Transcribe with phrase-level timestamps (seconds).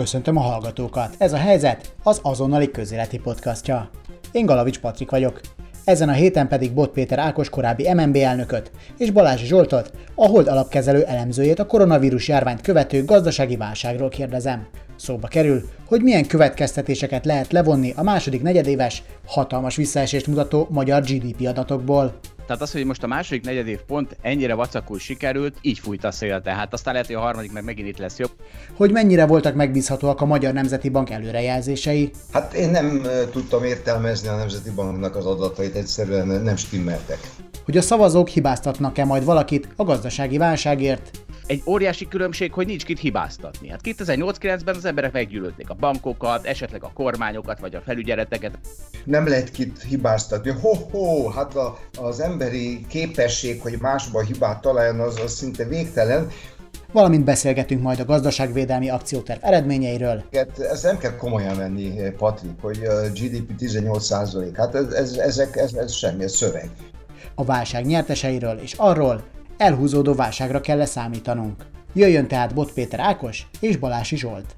[0.00, 1.14] Köszöntöm a hallgatókat!
[1.18, 3.90] Ez a helyzet az azonnali közéleti podcastja.
[4.32, 5.40] Én Galavics Patrik vagyok.
[5.84, 10.46] Ezen a héten pedig Bot Péter Ákos korábbi MNB elnököt és Balázs Zsoltot, a Hold
[10.46, 14.66] alapkezelő elemzőjét a koronavírus járványt követő gazdasági válságról kérdezem.
[14.96, 21.46] Szóba kerül, hogy milyen következtetéseket lehet levonni a második negyedéves, hatalmas visszaesést mutató magyar GDP
[21.46, 22.18] adatokból.
[22.50, 26.40] Tehát az, hogy most a második negyedév pont ennyire vacakul sikerült, így fújt a szél,
[26.40, 28.30] tehát aztán lehet, hogy a harmadik meg megint itt lesz jobb.
[28.76, 32.10] Hogy mennyire voltak megbízhatóak a Magyar Nemzeti Bank előrejelzései?
[32.32, 37.18] Hát én nem tudtam értelmezni a Nemzeti Banknak az adatait, egyszerűen nem stimmeltek.
[37.64, 41.10] Hogy a szavazók hibáztatnak-e majd valakit a gazdasági válságért?
[41.50, 43.68] Egy óriási különbség, hogy nincs kit hibáztatni.
[43.68, 48.58] Hát 2008-9-ben az emberek meggyűlölték a bankokat, esetleg a kormányokat, vagy a felügyeleteket.
[49.04, 50.50] Nem lehet kit hibáztatni.
[50.50, 56.30] Ho-ho, hát a, az emberi képesség, hogy másba hibát találjon, az, az szinte végtelen
[56.92, 60.24] valamint beszélgetünk majd a gazdaságvédelmi akcióterv eredményeiről.
[60.70, 64.10] Ezt nem kell komolyan venni, Patrik, hogy a GDP 18
[64.56, 66.70] Hát ez, ez, ezek, ez, ez semmi, ez szöveg.
[67.34, 69.24] A válság nyerteseiről és arról,
[69.60, 71.64] elhúzódó válságra kell leszámítanunk.
[71.92, 74.56] Jöjjön tehát Bot Péter Ákos és Balási Zsolt.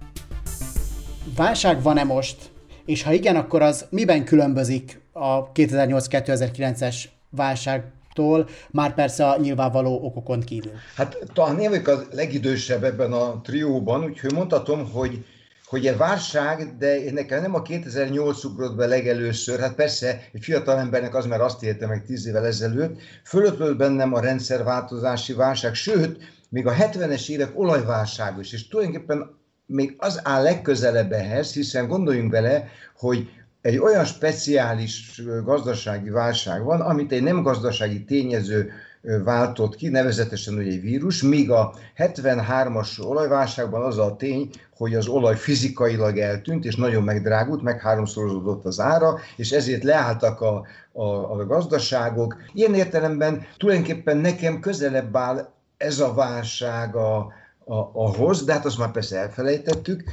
[1.36, 2.36] Válság van-e most?
[2.84, 6.96] És ha igen, akkor az miben különbözik a 2008-2009-es
[7.30, 10.72] válságtól, már persze a nyilvánvaló okokon kívül?
[10.96, 15.24] Hát talán én vagyok a legidősebb ebben a trióban, úgyhogy mondhatom, hogy
[15.72, 20.78] hogy egy válság, de nekem nem a 2008 ugrott be legelőször, hát persze egy fiatal
[20.78, 26.18] embernek az már azt érte meg 10 évvel ezelőtt, fölöttött bennem a rendszerváltozási válság, sőt,
[26.48, 32.30] még a 70-es évek olajválság is, és tulajdonképpen még az áll legközelebb ehhez, hiszen gondoljunk
[32.30, 33.28] bele, hogy
[33.60, 38.72] egy olyan speciális gazdasági válság van, amit egy nem gazdasági tényező
[39.24, 45.06] váltott ki, nevezetesen ugye egy vírus, míg a 73-as olajválságban az a tény, hogy az
[45.06, 51.32] olaj fizikailag eltűnt, és nagyon megdrágult, meg háromszorozódott az ára, és ezért leálltak a, a,
[51.32, 52.36] a gazdaságok.
[52.52, 57.32] Ilyen értelemben tulajdonképpen nekem közelebb áll ez a válság a,
[57.64, 60.04] a, ahhoz, de hát azt már persze elfelejtettük.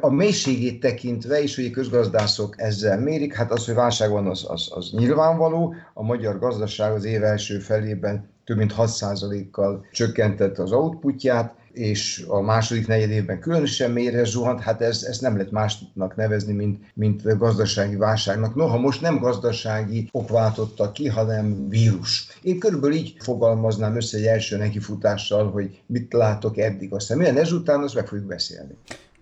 [0.00, 4.44] A mélységét tekintve is, hogy a közgazdászok ezzel mérik, hát az, hogy válság van, az,
[4.48, 5.74] az, az nyilvánvaló.
[5.94, 12.40] A magyar gazdaság az év első felében több mint 6%-kal csökkentette az outputját, és a
[12.40, 17.38] második negyed évben különösen mélyre zuhant, hát ez, ez nem lehet másnak nevezni, mint, mint
[17.38, 18.54] gazdasági válságnak.
[18.54, 22.26] Noha most nem gazdasági ok váltotta ki, hanem vírus.
[22.42, 27.82] Én körülbelül így fogalmaznám össze egy első nekifutással, hogy mit látok eddig, aztán milyen ezután,
[27.82, 28.74] azt meg fogjuk beszélni.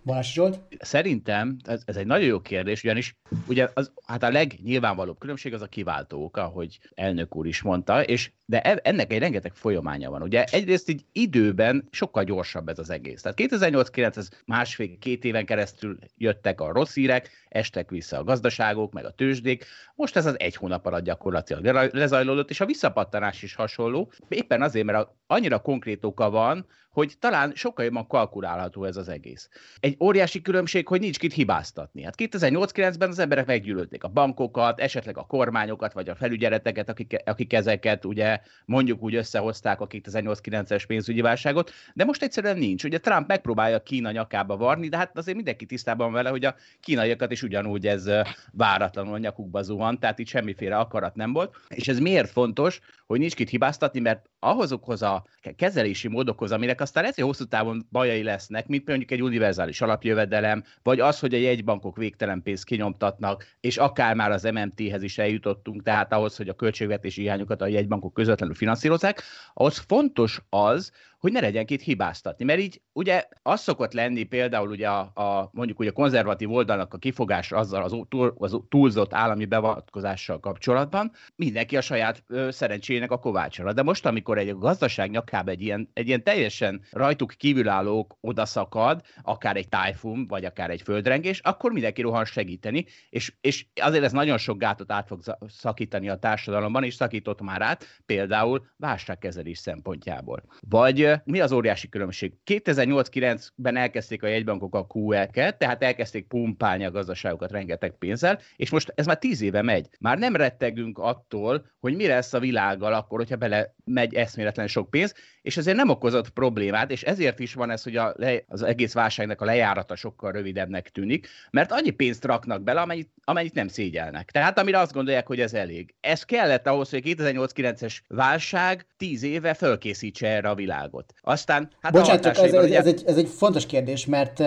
[0.04, 0.60] Balázs Zsolt?
[0.78, 5.62] Szerintem ez, ez egy nagyon jó kérdés, ugyanis ugye az, hát a legnyilvánvalóbb különbség az
[5.62, 10.10] a kiváltó oka, ahogy elnök úr is mondta, és de e, ennek egy rengeteg folyamánya
[10.10, 10.22] van.
[10.22, 13.22] Ugye egyrészt így időben sokkal gyorsabb ez az egész.
[13.22, 19.04] Tehát 2008-9, ez másfél-két éven keresztül jöttek a rossz hírek, estek vissza a gazdaságok, meg
[19.04, 19.64] a tőzsdék.
[19.94, 24.12] Most ez az egy hónap alatt gyakorlatilag lezajlódott, és a visszapattanás is hasonló.
[24.28, 29.48] Éppen azért, mert annyira konkrét oka van, hogy talán sokkal jobban kalkulálható ez az egész.
[29.80, 32.02] Egy óriási különbség, hogy nincs kit hibáztatni.
[32.02, 37.52] Hát 2008-9-ben az emberek meggyűlölték a bankokat, esetleg a kormányokat, vagy a felügyeleteket, akik, akik
[37.52, 42.84] ezeket ugye mondjuk úgy összehozták a 2008-9-es pénzügyi válságot, de most egyszerűen nincs.
[42.84, 47.32] Ugye Trump megpróbálja Kína nyakába varni, de hát azért mindenki tisztában vele, hogy a kínaiakat
[47.32, 48.10] is ugyanúgy ez
[48.52, 51.56] váratlanul nyakukba zuhant, tehát itt semmiféle akarat nem volt.
[51.68, 55.24] És ez miért fontos, hogy nincs kit hibáztatni, mert ahhozokhoz a
[55.56, 61.00] kezelési módokhoz, aminek aztán hogy hosszú távon bajai lesznek, mint mondjuk egy univerzális alapjövedelem, vagy
[61.00, 66.12] az, hogy a jegybankok végtelen pénzt kinyomtatnak, és akár már az MMT-hez is eljutottunk, tehát
[66.12, 69.22] ahhoz, hogy a költségvetési hiányokat a jegybankok közvetlenül finanszírozzák,
[69.54, 72.44] ahhoz fontos az, hogy ne legyen két hibáztatni.
[72.44, 76.94] Mert így ugye az szokott lenni például ugye a, a mondjuk ugye a konzervatív oldalnak
[76.94, 83.10] a kifogás azzal az, túl, az túlzott állami beavatkozással kapcsolatban, mindenki a saját ö, szerencsének
[83.10, 83.72] a kovácsra.
[83.72, 89.56] De most, amikor egy gazdaság nyakába egy ilyen, egy ilyen teljesen rajtuk kívülállók odaszakad, akár
[89.56, 94.38] egy tájfun, vagy akár egy földrengés, akkor mindenki rohan segíteni, és, és azért ez nagyon
[94.38, 100.42] sok gátot át fog szakítani a társadalomban, és szakított már át, például válságkezelés szempontjából.
[100.68, 102.32] Vagy mi az óriási különbség?
[102.46, 108.92] 2008-9-ben elkezdték a jegybankok a QE-ket, tehát elkezdték pumpálni a gazdaságokat rengeteg pénzzel, és most
[108.94, 109.88] ez már tíz éve megy.
[110.00, 114.90] Már nem rettegünk attól, hogy mi lesz a világgal akkor, hogyha bele megy eszméletlen sok
[114.90, 118.14] pénz, és ezért nem okozott problémát, és ezért is van ez, hogy a
[118.46, 123.54] az egész válságnak a lejárata sokkal rövidebbnek tűnik, mert annyi pénzt raknak bele, amennyit, amennyit
[123.54, 124.30] nem szégyelnek.
[124.30, 125.94] Tehát amire azt gondolják, hogy ez elég.
[126.00, 131.01] Ez kellett ahhoz, hogy a 2008-9-es válság tíz éve fölkészítse erre a világot.
[131.02, 131.14] Trumpot.
[131.22, 132.78] Aztán, hát Bocsánat, csak ez, ugye...
[132.78, 134.40] ez, egy, ez egy fontos kérdés, mert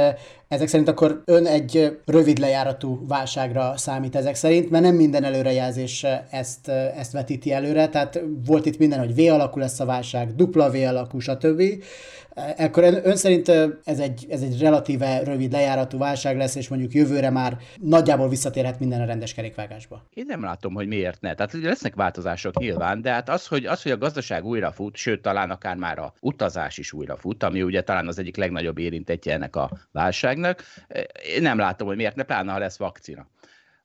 [0.48, 6.06] ezek szerint akkor ön egy rövid lejáratú válságra számít ezek szerint, mert nem minden előrejelzés
[6.30, 10.72] ezt, ezt vetíti előre, tehát volt itt minden, hogy V alakú lesz a válság, dupla
[10.72, 11.62] V alakú, stb.
[12.57, 13.49] Akkor ön szerint
[13.83, 18.79] ez egy, ez egy relatíve rövid lejáratú válság lesz, és mondjuk jövőre már nagyjából visszatérhet
[18.79, 20.05] minden a rendes kerékvágásba?
[20.13, 21.33] Én nem látom, hogy miért ne.
[21.33, 25.21] Tehát lesznek változások nyilván, de hát az, hogy, az, hogy a gazdaság újra fut, sőt
[25.21, 29.33] talán akár már a utazás is újra fut, ami ugye talán az egyik legnagyobb érintetje
[29.33, 30.63] ennek a válságnak,
[31.35, 33.27] én nem látom, hogy miért ne, pláne ha lesz vakcina.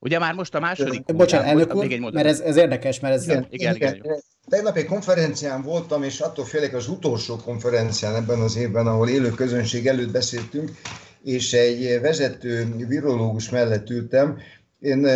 [0.02, 1.14] Ugye már most a második...
[1.14, 3.22] Bocsánat, elnök úr, még egy mert ez, ez érdekes, mert ez...
[3.22, 3.94] Igen, igen, igen.
[3.94, 4.22] igen.
[4.48, 9.30] Tegnap egy konferencián voltam, és attól félek az utolsó konferencián ebben az évben, ahol élő
[9.30, 10.70] közönség előtt beszéltünk,
[11.24, 14.38] és egy vezető virológus mellett ültem,
[14.80, 15.06] én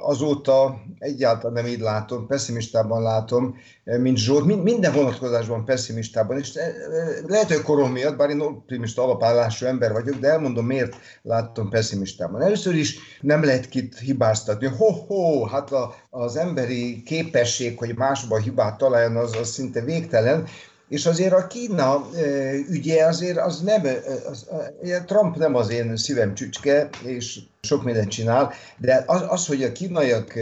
[0.00, 6.58] azóta egyáltalán nem így látom, pessimistában látom, mint Zsolt, minden vonatkozásban pessimistában, és
[7.26, 12.42] lehet, hogy korom miatt, bár én optimista alapállású ember vagyok, de elmondom, miért látom pessimistában.
[12.42, 14.66] Először is nem lehet kit hibáztatni.
[14.66, 20.46] Ho-ho, hát a, az emberi képesség, hogy másban hibát találjon, az, az szinte végtelen,
[20.88, 22.06] és azért a Kína
[22.68, 23.82] ügye azért az nem,
[24.30, 24.46] az,
[25.06, 29.72] Trump nem az én szívem csücske, és sok mindent csinál, de az, az hogy a
[29.72, 30.38] kínaiak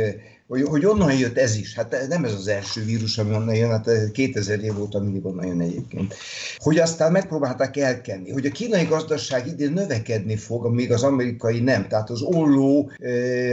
[0.52, 1.74] hogy, hogy onnan jött ez is.
[1.74, 5.46] Hát nem ez az első vírus, ami onnan jön, hát 2000 év óta mindig onnan
[5.46, 6.14] jön egyébként.
[6.56, 11.88] Hogy aztán megpróbálták elkenni, hogy a kínai gazdaság idén növekedni fog, míg az amerikai nem.
[11.88, 12.90] Tehát az olló,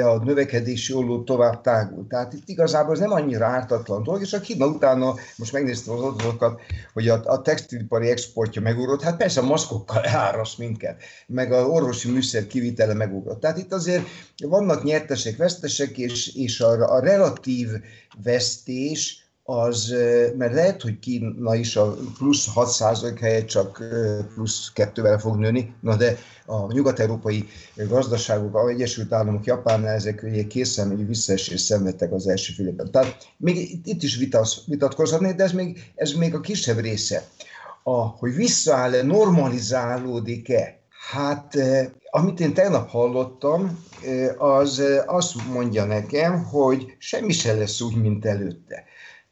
[0.03, 2.07] a növekedési olló tovább tágul.
[2.07, 6.01] Tehát itt igazából ez nem annyira ártatlan dolog, és a Kína utána, most megnéztem az
[6.01, 6.61] adatokat,
[6.93, 12.11] hogy a, a textilipari exportja megugrott, hát persze a maszkokkal eláraszt minket, meg a orvosi
[12.11, 13.39] műszer kivitele megugrott.
[13.39, 14.03] Tehát itt azért
[14.47, 17.69] vannak nyertesek, vesztesek, és, és a a relatív
[18.23, 19.95] vesztés az,
[20.37, 23.83] mert lehet, hogy Kína is a plusz 6% helyett csak
[24.33, 30.45] plusz 2-vel fog nőni, na de a nyugat-európai gazdaságok, a Egyesült Államok, Japán, ezek ugye
[30.89, 32.91] egy visszaesés szenvedtek az első félében.
[32.91, 34.15] Tehát még itt is
[34.65, 37.27] vitatkozhatnék, de ez még, ez még a kisebb része.
[37.83, 40.78] A, hogy visszaáll-e, normalizálódik-e,
[41.11, 41.57] Hát,
[42.09, 43.79] amit én tegnap hallottam,
[44.37, 48.83] az azt mondja nekem, hogy semmi se lesz úgy, mint előtte.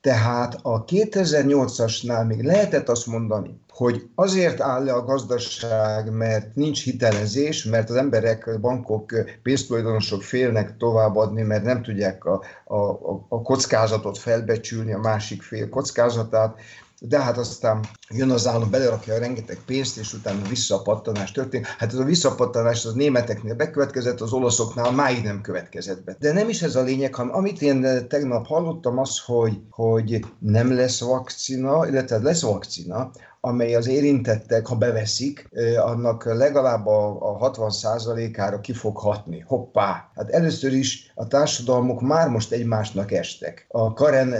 [0.02, 6.84] Tehát a 2008-asnál még lehetett azt mondani, hogy azért áll le a gazdaság, mert nincs
[6.84, 9.14] hitelezés, mert az emberek, bankok,
[9.44, 12.76] pénztulajdonosok félnek továbbadni, mert nem tudják a, a,
[13.30, 16.60] a kockázatot felbecsülni, a másik fél kockázatát,
[17.00, 21.66] de hát aztán jön az állam, belerakja a rengeteg pénzt, és utána visszapattanás történik.
[21.66, 26.16] Hát ez a visszapattanás az németeknél bekövetkezett, az olaszoknál máig nem következett be.
[26.20, 30.74] De nem is ez a lényeg, hanem amit én tegnap hallottam, az, hogy, hogy nem
[30.74, 33.12] lesz vakcina, illetve lesz vakcina,
[33.48, 39.44] amely az érintettek, ha beveszik, annak legalább a, a 60%-ára ki fog hatni.
[39.48, 40.10] Hoppá!
[40.16, 43.66] Hát először is a társadalmok már most egymásnak estek.
[43.70, 44.34] A Karen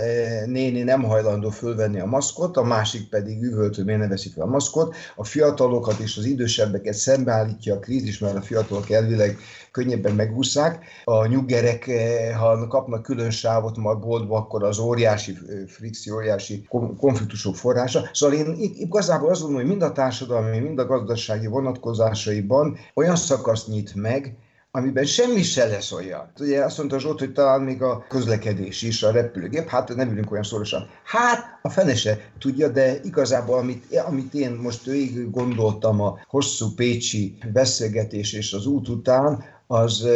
[0.46, 4.42] néni nem hajlandó fölvenni a maszkot, a másik pedig üvölt, hogy miért ne veszik fel
[4.42, 4.94] a maszkot.
[5.16, 9.38] A fiatalokat és az idősebbeket szembeállítja a krízis, mert a fiatalok elvileg
[9.70, 10.84] könnyebben megúszák.
[11.04, 11.90] A nyuggerek,
[12.38, 16.66] ha kapnak külön sávot majd boltba, akkor az óriási frikció, óriási
[16.98, 18.08] konfliktusok forrása.
[18.12, 18.56] Szóval én
[18.98, 24.36] igazából azt gondolom, hogy mind a társadalmi, mind a gazdasági vonatkozásaiban olyan szakaszt nyit meg,
[24.70, 26.32] amiben semmi se lesz olyan.
[26.40, 30.30] Ugye azt mondta Zsolt, hogy talán még a közlekedés is, a repülőgép, hát nem ülünk
[30.30, 30.88] olyan szorosan.
[31.04, 36.74] Hát a fene se tudja, de igazából amit, amit én most végig gondoltam a hosszú
[36.76, 40.06] pécsi beszélgetés és az út után, az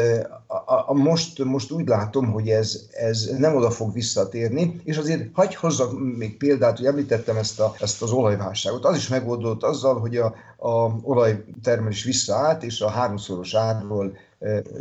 [0.53, 5.29] a, a, most, most úgy látom, hogy ez, ez nem oda fog visszatérni, és azért
[5.33, 8.85] hagyj hozzak még példát, hogy említettem ezt, a, ezt az olajválságot.
[8.85, 14.13] Az is megoldott azzal, hogy a, a olajtermelés visszaállt, és a háromszoros árról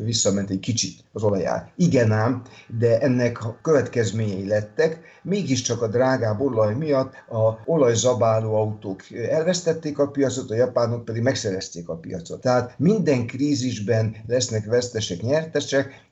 [0.03, 1.71] visszament egy kicsit az olajár.
[1.75, 2.41] Igen ám,
[2.79, 10.51] de ennek következményei lettek, mégiscsak a drágább olaj miatt a olajzabáló autók elvesztették a piacot,
[10.51, 12.41] a japánok pedig megszerezték a piacot.
[12.41, 15.60] Tehát minden krízisben lesznek vesztesek, nyertesek,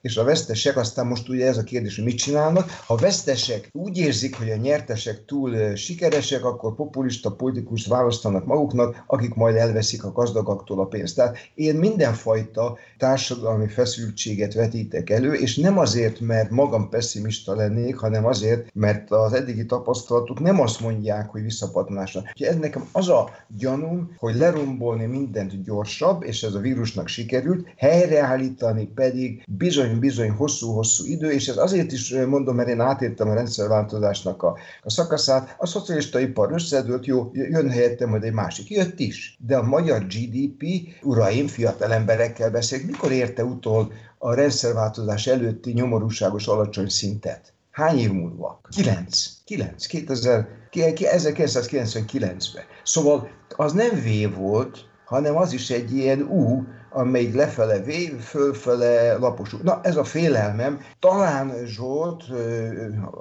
[0.02, 2.70] és a vesztesek aztán most ugye ez a kérdés, hogy mit csinálnak.
[2.86, 9.34] Ha vesztesek úgy érzik, hogy a nyertesek túl sikeresek, akkor populista politikust választanak maguknak, akik
[9.34, 11.16] majd elveszik a gazdagaktól a pénzt.
[11.16, 18.26] Tehát én mindenfajta társadalmi feszültséget vetítek elő, és nem azért, mert magam pessimista lennék, hanem
[18.26, 22.24] azért, mert az eddigi tapasztalat adatok nem azt mondják, hogy visszapattanásra.
[22.34, 28.88] Ez nekem az a gyanúm, hogy lerombolni mindent gyorsabb, és ez a vírusnak sikerült, helyreállítani
[28.88, 34.58] pedig bizony-bizony hosszú-hosszú idő, és ez azért is mondom, mert én átértem a rendszerváltozásnak a,
[34.82, 38.70] a szakaszát, a szocialista ipar összedőlt, jó, jön helyettem majd egy másik.
[38.70, 40.64] Jött is, de a magyar GDP,
[41.02, 47.54] uraim, fiatal emberekkel beszélek, mikor érte utol a rendszerváltozás előtti nyomorúságos alacsony szintet?
[47.72, 48.62] Hány év múlva?
[48.70, 49.28] 9.
[49.46, 49.86] 9.
[49.86, 52.64] 2000, 1999-ben.
[52.84, 57.90] Szóval az nem V volt, hanem az is egy ilyen U, amelyik lefele V,
[58.22, 60.80] fölfele lapos Na, ez a félelmem.
[61.00, 62.24] Talán Zsolt,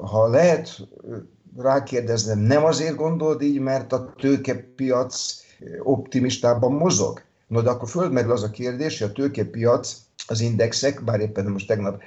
[0.02, 0.88] ha lehet
[1.56, 5.34] rákérdeznem, nem azért gondold így, mert a tőkepiac
[5.82, 7.22] optimistában mozog?
[7.46, 9.96] No, de akkor földmerül az a kérdés, hogy a tőkepiac
[10.26, 12.02] az indexek, bár éppen most tegnap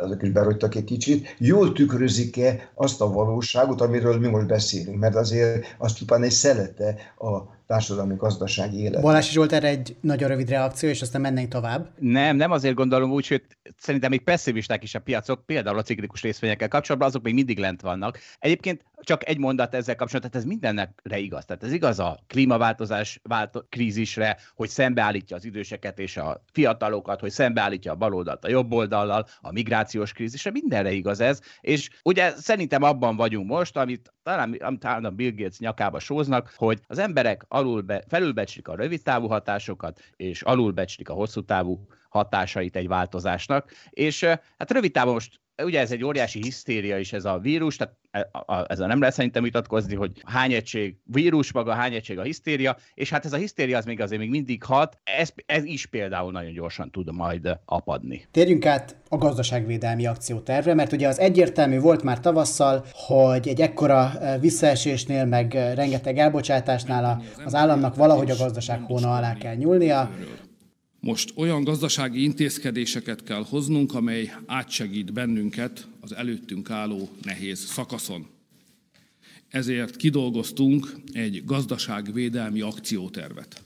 [0.00, 5.14] azok is berogytak egy kicsit, jól tükrözik-e azt a valóságot, amiről mi most beszélünk, mert
[5.14, 9.02] azért az csupán egy szelete a társadalmi gazdasági élet.
[9.02, 11.90] Balási Zsolt erre egy nagyon rövid reakció, és aztán mennénk tovább.
[11.98, 13.42] Nem, nem azért gondolom úgy, hogy
[13.78, 17.80] szerintem még pessimisták is a piacok, például a ciklikus részvényekkel kapcsolatban, azok még mindig lent
[17.80, 18.18] vannak.
[18.38, 21.44] Egyébként csak egy mondat ezzel kapcsolatban, tehát ez mindenre igaz.
[21.44, 27.30] Tehát ez igaz a klímaváltozás vált- krízisre, hogy szembeállítja az időseket és a fiatalokat, hogy
[27.40, 31.40] szembeállítja a baloldalt a jobb oldallal, a migrációs krízisre, mindenre igaz ez.
[31.60, 36.80] És ugye szerintem abban vagyunk most, amit talán, amit a Bill Gates nyakába sóznak, hogy
[36.86, 42.88] az emberek alulbe, felülbecslik a rövid távú hatásokat, és alulbecslik a hosszú távú hatásait egy
[42.88, 43.72] változásnak.
[43.90, 44.24] És
[44.58, 48.30] hát rövid távon most ugye ez egy óriási hisztéria is ez a vírus, tehát e,
[48.68, 53.10] ezzel nem lehet szerintem vitatkozni, hogy hány egység vírus maga, hány egység a hisztéria, és
[53.10, 56.52] hát ez a hisztéria az még azért még mindig hat, ez, ez is például nagyon
[56.52, 58.26] gyorsan tud majd apadni.
[58.30, 64.12] Térjünk át a gazdaságvédelmi akciótervre, mert ugye az egyértelmű volt már tavasszal, hogy egy ekkora
[64.20, 70.10] e, visszaesésnél, meg e, rengeteg elbocsátásnál az államnak valahogy a gazdaság hóna alá kell nyúlnia,
[71.00, 78.26] most olyan gazdasági intézkedéseket kell hoznunk, amely átsegít bennünket az előttünk álló nehéz szakaszon.
[79.48, 83.62] Ezért kidolgoztunk egy gazdaságvédelmi akciótervet.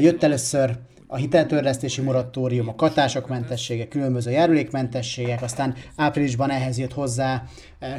[0.00, 7.44] Jött először a hiteltörlesztési moratórium, a katások mentessége, különböző járulékmentességek, aztán áprilisban ehhez jött hozzá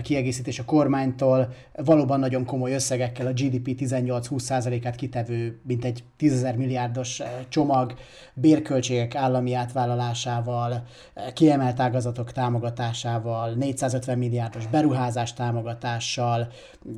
[0.03, 7.19] kiegészítés a kormánytól, valóban nagyon komoly összegekkel a GDP 18-20%-át kitevő, mint egy 10 milliárdos
[7.19, 7.93] eh, csomag,
[8.33, 16.47] bérköltségek állami átvállalásával, eh, kiemelt ágazatok támogatásával, 450 milliárdos beruházás támogatással,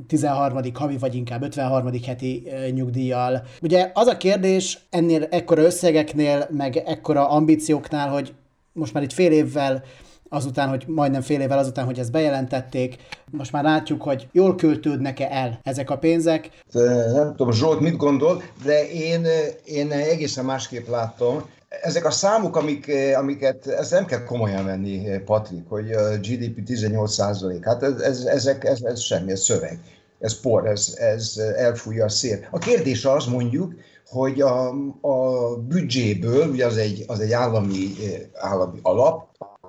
[0.06, 0.60] 13.
[0.74, 1.90] havi vagy inkább 53.
[2.06, 3.42] heti nyugdíjjal.
[3.62, 8.34] Ugye az a kérdés ennél ekkora összegek cégeknél, meg ekkora ambícióknál, hogy
[8.72, 9.82] most már itt fél évvel
[10.28, 12.96] azután, hogy majdnem fél évvel azután, hogy ezt bejelentették,
[13.30, 16.50] most már látjuk, hogy jól költődnek-e el ezek a pénzek.
[16.72, 19.26] Nem tudom, Zsolt mit gondol, de én,
[19.64, 21.42] én egészen másképp látom.
[21.82, 27.12] Ezek a számok, amik, amiket, ezt nem kell komolyan venni, Patrik, hogy a GDP 18
[27.12, 29.78] százalék, hát ez, ez, ezek, ez, ez semmi, ez szöveg,
[30.20, 32.38] ez por, ez, ez elfújja a szél.
[32.50, 33.74] A kérdés az mondjuk,
[34.08, 34.68] hogy a,
[35.00, 39.27] a büdzséből, ugye az egy, az egy állami, eh, állami alap,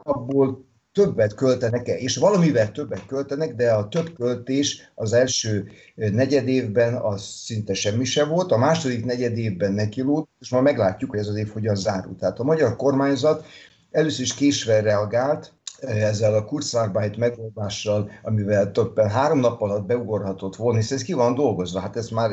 [0.10, 6.96] abból többet költenek-e, és valamivel többet költenek, de a több költés az első eh, negyedévben
[6.96, 11.36] az szinte semmi se volt, a második negyedévben nekilód, és már meglátjuk, hogy ez az
[11.36, 12.16] év hogyan zárul.
[12.16, 13.46] Tehát a magyar kormányzat
[13.92, 20.78] először is késve reagált, ezzel a Kurzarbeit megoldással, amivel több három nap alatt beugorhatott volna,
[20.78, 22.32] hiszen ez ki van dolgozva, hát ez már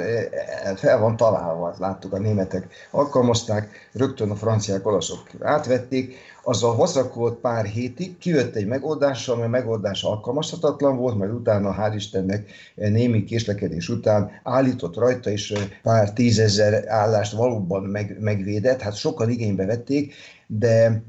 [0.76, 6.14] fel van találva, láttuk a németek alkalmazták, rögtön a franciák, olaszok átvették,
[6.48, 11.94] azzal hosszakult pár hétig, kijött egy megoldással, ami a megoldás alkalmazhatatlan volt, majd utána, hál'
[11.94, 19.30] Istennek, némi késlekedés után állított rajta, és pár tízezer állást valóban meg, megvédett, hát sokan
[19.30, 20.14] igénybe vették,
[20.46, 21.02] de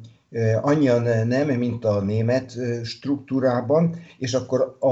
[0.61, 4.87] annyian nem, mint a német struktúrában, és akkor a,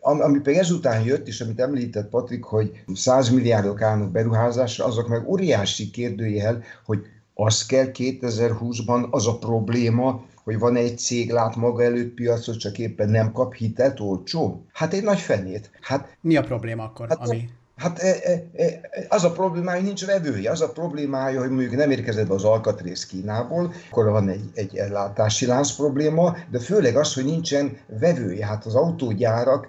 [0.00, 5.28] ami pedig ezután jött, és amit említett Patrik, hogy 100 milliárdok állnak beruházásra, azok meg
[5.28, 6.98] óriási kérdőjel, hogy
[7.44, 12.78] az kell 2020-ban az a probléma, hogy van egy cég, lát maga előtt piacot, csak
[12.78, 14.64] éppen nem kap hitelt olcsó?
[14.72, 15.70] Hát egy nagy fenét.
[15.80, 17.48] Hát, Mi a probléma akkor, hát, ami...
[17.80, 20.50] Hát e, e, e, az a problémája, hogy nincs vevője.
[20.50, 24.76] Az a problémája, hogy mondjuk nem érkezett be az alkatrész Kínából, akkor van egy, egy
[24.76, 28.46] ellátási lánc probléma, de főleg az, hogy nincsen vevője.
[28.46, 29.68] Hát az autógyárak,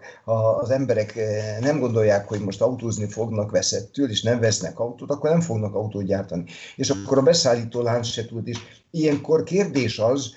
[0.62, 1.20] az emberek
[1.60, 6.06] nem gondolják, hogy most autózni fognak veszettől, és nem vesznek autót, akkor nem fognak autót
[6.06, 6.44] gyártani.
[6.76, 8.58] És akkor a beszállító lánc se tud is.
[8.92, 10.34] Ilyenkor kérdés az,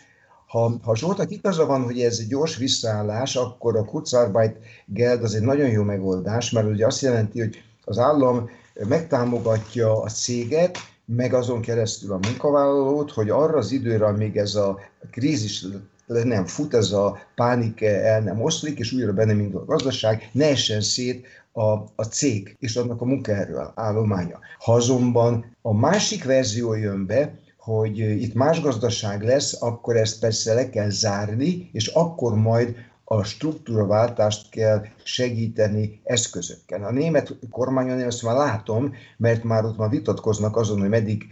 [0.54, 4.56] Ha, ha Zsoltak igaza van, hogy ez egy gyors visszaállás, akkor a Kurzarbeit
[4.86, 8.50] Geld az egy nagyon jó megoldás, mert ugye azt jelenti, hogy az állam
[8.88, 14.78] megtámogatja a céget, meg azon keresztül a munkavállalót, hogy arra az időre, amíg ez a
[15.10, 15.66] krízis
[16.06, 20.30] le nem fut, ez a pánik el nem oszlik, és újra benne indul a gazdaság,
[20.32, 21.62] ne essen szét a,
[21.94, 24.38] a cég és annak a munkaerő állománya.
[24.58, 30.54] Ha azonban a másik verzió jön be, hogy itt más gazdaság lesz, akkor ezt persze
[30.54, 36.84] le kell zárni, és akkor majd a struktúraváltást kell segíteni eszközökkel.
[36.84, 41.24] A német kormányon én ezt már látom, mert már ott már vitatkoznak azon, hogy meddig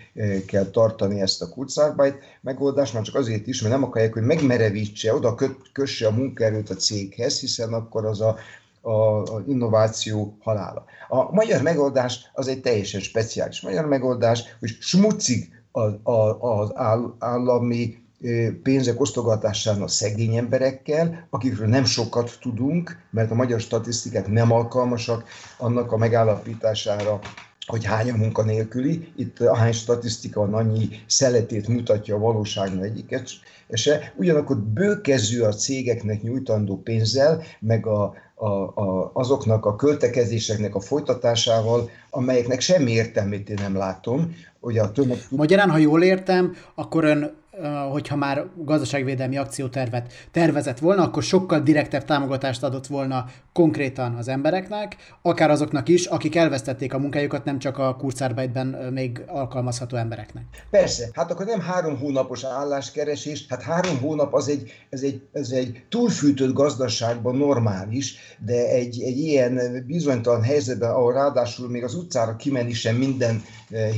[0.47, 5.15] kell tartani ezt a Kurzarbeit megoldást, már csak azért is, mert nem akarják, hogy megmerevítse,
[5.15, 5.35] oda
[5.73, 8.37] kösse a munkaerőt a céghez, hiszen akkor az a
[8.85, 10.85] a, a innováció halála.
[11.09, 15.93] A magyar megoldás az egy teljesen speciális magyar megoldás, hogy smucig az,
[16.38, 16.73] az
[17.19, 18.02] állami
[18.62, 25.25] pénzek osztogatásán a szegény emberekkel, akikről nem sokat tudunk, mert a magyar statisztikák nem alkalmasak
[25.59, 27.21] annak a megállapítására,
[27.67, 29.12] hogy hány a munkanélküli.
[29.17, 33.29] Itt hány statisztika van, annyi szeletét mutatja a valóságnak egyiket
[33.73, 34.12] se.
[34.17, 41.91] Ugyanakkor bőkezű a cégeknek nyújtandó pénzzel, meg a, a, a, azoknak a költekezéseknek a folytatásával,
[42.11, 44.35] amelyeknek semmi értelmét én nem látom.
[44.62, 45.19] Ugye a tömeg...
[45.31, 47.42] Magyarán, ha jól értem, akkor ön
[47.90, 54.97] hogyha már gazdaságvédelmi akciótervet tervezett volna, akkor sokkal direktebb támogatást adott volna konkrétan az embereknek,
[55.23, 60.45] akár azoknak is, akik elvesztették a munkájukat, nem csak a Kurzarbeitben még alkalmazható embereknek.
[60.71, 65.50] Persze, hát akkor nem három hónapos álláskeresés, hát három hónap az egy, ez egy, ez
[65.50, 72.37] egy túlfűtött gazdaságban normális, de egy, egy ilyen bizonytalan helyzetben, ahol ráadásul még az utcára
[72.37, 73.42] kimenni sem minden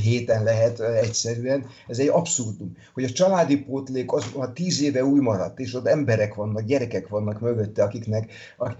[0.03, 2.77] héten lehet egyszerűen, ez egy abszurdum.
[2.93, 7.07] Hogy a családi pótlék az már tíz éve új maradt, és ott emberek vannak, gyerekek
[7.07, 8.31] vannak mögötte, akiknek,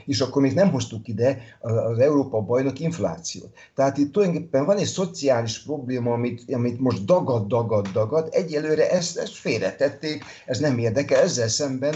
[0.06, 3.54] és akkor még nem hoztuk ide az Európa bajnok inflációt.
[3.76, 8.28] Tehát itt tulajdonképpen van egy szociális probléma, amit, amit most dagad, dagad, dagad.
[8.32, 11.22] Egyelőre ezt, ezt félretették, ez nem érdekel.
[11.22, 11.96] Ezzel szemben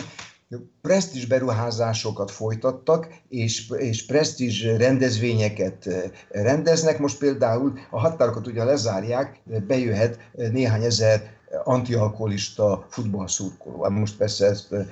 [0.82, 7.00] presztízs beruházásokat folytattak, és, és presztízs rendezvényeket eh, rendeznek.
[7.00, 10.20] Most például a határokat ugye lezárják, bejöhet
[10.52, 13.84] néhány ezer antialkoholista futballszurkoló.
[13.84, 14.86] Hát most persze ezt eh,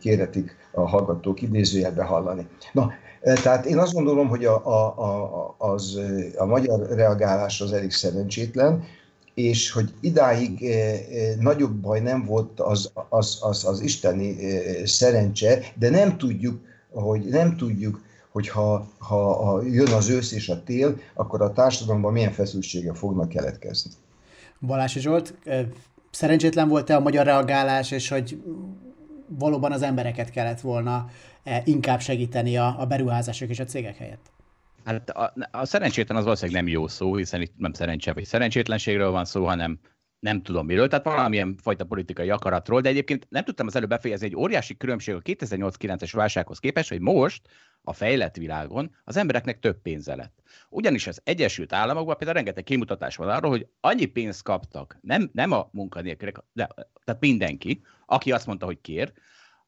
[0.00, 2.46] kéretik a hallgatók idézőjelbe hallani.
[2.72, 6.00] Na, eh, tehát én azt gondolom, hogy a, a, a, az,
[6.36, 8.84] a magyar reagálás az elég szerencsétlen,
[9.36, 14.86] és hogy idáig eh, eh, nagyobb baj nem volt az, az, az, az isteni eh,
[14.86, 20.48] szerencse, de nem tudjuk, hogy nem tudjuk, hogy ha, ha, ha jön az ősz és
[20.48, 23.90] a tél, akkor a társadalomban milyen feszültségek fognak keletkezni.
[24.60, 25.34] Balási Zsolt,
[26.10, 28.42] szerencsétlen volt-e a magyar reagálás, és hogy
[29.28, 31.10] valóban az embereket kellett volna
[31.64, 34.30] inkább segíteni a, a beruházások és a cégek helyett?
[34.86, 39.10] Hát a, a szerencsétlen az valószínűleg nem jó szó, hiszen itt nem szerencse vagy szerencsétlenségről
[39.10, 39.80] van szó, hanem
[40.18, 44.26] nem tudom miről, tehát valamilyen fajta politikai akaratról, de egyébként nem tudtam az előbb befejezni,
[44.26, 47.48] egy óriási különbség a 2008-9-es válsághoz képest, hogy most
[47.82, 50.42] a fejlett világon az embereknek több pénze lett.
[50.68, 55.52] Ugyanis az Egyesült Államokban például rengeteg kimutatás van arról, hogy annyi pénzt kaptak, nem, nem
[55.52, 56.68] a munkanélkülek, de
[57.04, 59.12] tehát mindenki, aki azt mondta, hogy kér,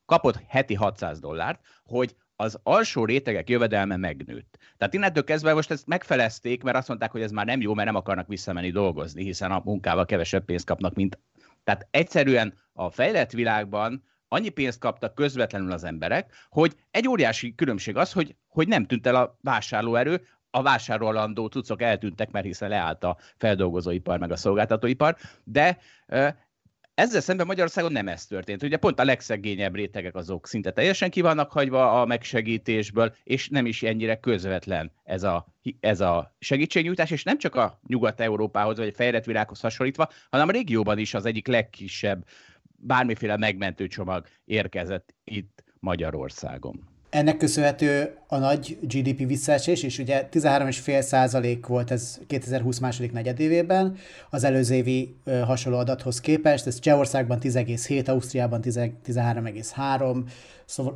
[0.05, 4.59] kapott heti 600 dollárt, hogy az alsó rétegek jövedelme megnőtt.
[4.77, 7.87] Tehát innentől kezdve most ezt megfelezték, mert azt mondták, hogy ez már nem jó, mert
[7.87, 11.19] nem akarnak visszamenni dolgozni, hiszen a munkával kevesebb pénzt kapnak, mint.
[11.65, 17.97] Tehát egyszerűen a fejlett világban annyi pénzt kaptak közvetlenül az emberek, hogy egy óriási különbség
[17.97, 23.05] az, hogy, hogy nem tűnt el a vásárlóerő, a vásárolandó cuccok eltűntek, mert hiszen leállt
[23.05, 25.79] a feldolgozóipar meg a szolgáltatóipar, de
[26.99, 28.63] ezzel szemben Magyarországon nem ez történt.
[28.63, 33.67] Ugye pont a legszegényebb rétegek azok szinte teljesen ki vannak hagyva a megsegítésből, és nem
[33.67, 35.47] is ennyire közvetlen ez a,
[35.81, 40.53] ez a segítségnyújtás, és nem csak a Nyugat-Európához vagy a fejlett világhoz hasonlítva, hanem a
[40.53, 42.25] régióban is az egyik legkisebb
[42.77, 46.98] bármiféle megmentő csomag érkezett itt Magyarországon.
[47.11, 53.97] Ennek köszönhető a nagy GDP visszaesés, és ugye 13,5% volt ez 2020 második negyedévében,
[54.31, 60.23] az előző évi hasonló adathoz képest, ez Csehországban 10,7, Ausztriában 13,3,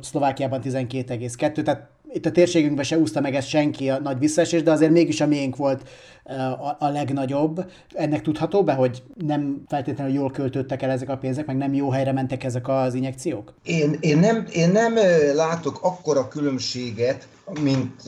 [0.01, 4.71] Szlovákiában 12,2, tehát itt a térségünkben se úszta meg ezt senki a nagy visszaesés, de
[4.71, 5.89] azért mégis a miénk volt
[6.23, 7.65] a, a legnagyobb.
[7.93, 11.89] Ennek tudható be, hogy nem feltétlenül jól költöttek el ezek a pénzek, meg nem jó
[11.89, 13.53] helyre mentek ezek az injekciók?
[13.63, 14.93] Én, én, nem, én nem
[15.35, 17.27] látok akkora különbséget,
[17.61, 18.01] mint,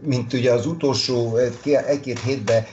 [0.00, 1.36] mint ugye az utolsó
[1.86, 2.64] egy-két hétben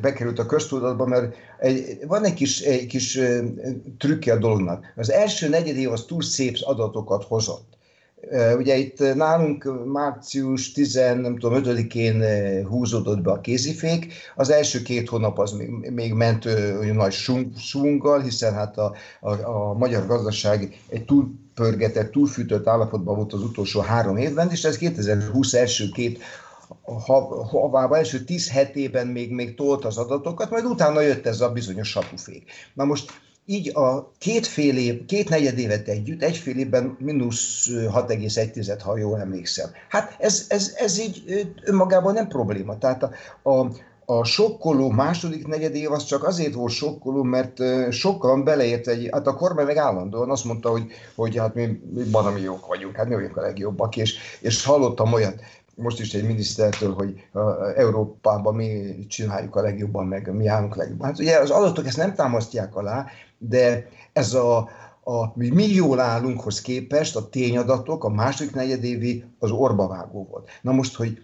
[0.00, 3.18] bekerült a köztudatba, mert egy, van egy kis, egy kis
[3.98, 4.92] trükkje a dolognak.
[4.96, 7.80] Az első negyed év az túl szép adatokat hozott.
[8.56, 12.24] Ugye itt nálunk március 10, nem tudom, 5-én
[12.66, 14.12] húzódott be a kézifék.
[14.36, 15.56] Az első két hónap az
[15.90, 17.14] még, ment olyan nagy
[17.56, 23.42] sunggal, hiszen hát a, a, a magyar gazdaság egy túl pörgetett, túlfűtött állapotban volt az
[23.42, 26.22] utolsó három évben, és ez 2020 első két
[27.50, 31.88] havában, első tíz hetében még, még tolt az adatokat, majd utána jött ez a bizonyos
[31.88, 32.50] sapufék.
[32.74, 33.12] Na most
[33.46, 38.96] így a két fél év, két negyed évet együtt, egy fél évben mínusz 6,1, ha
[38.96, 39.70] jól emlékszem.
[39.88, 42.78] Hát ez, ez, ez így önmagában nem probléma.
[42.78, 43.10] Tehát a,
[43.50, 43.70] a,
[44.04, 47.58] a sokkoló második negyed év az csak azért volt sokkoló, mert
[47.90, 52.02] sokan beleért egy, hát a kormány meg állandóan azt mondta, hogy, hogy hát mi, mi
[52.10, 55.40] van, ami jók vagyunk, hát mi vagyunk a legjobbak, és, és hallottam olyat,
[55.74, 57.24] most is egy minisztertől, hogy
[57.76, 61.06] Európában mi csináljuk a legjobban, meg mi állunk legjobban.
[61.06, 63.06] Hát ugye az adatok ezt nem támasztják alá,
[63.48, 64.56] de ez a,
[65.04, 70.48] a mi, jól állunkhoz képest a tényadatok, a második negyedévi az orbavágó volt.
[70.62, 71.18] Na most, hogy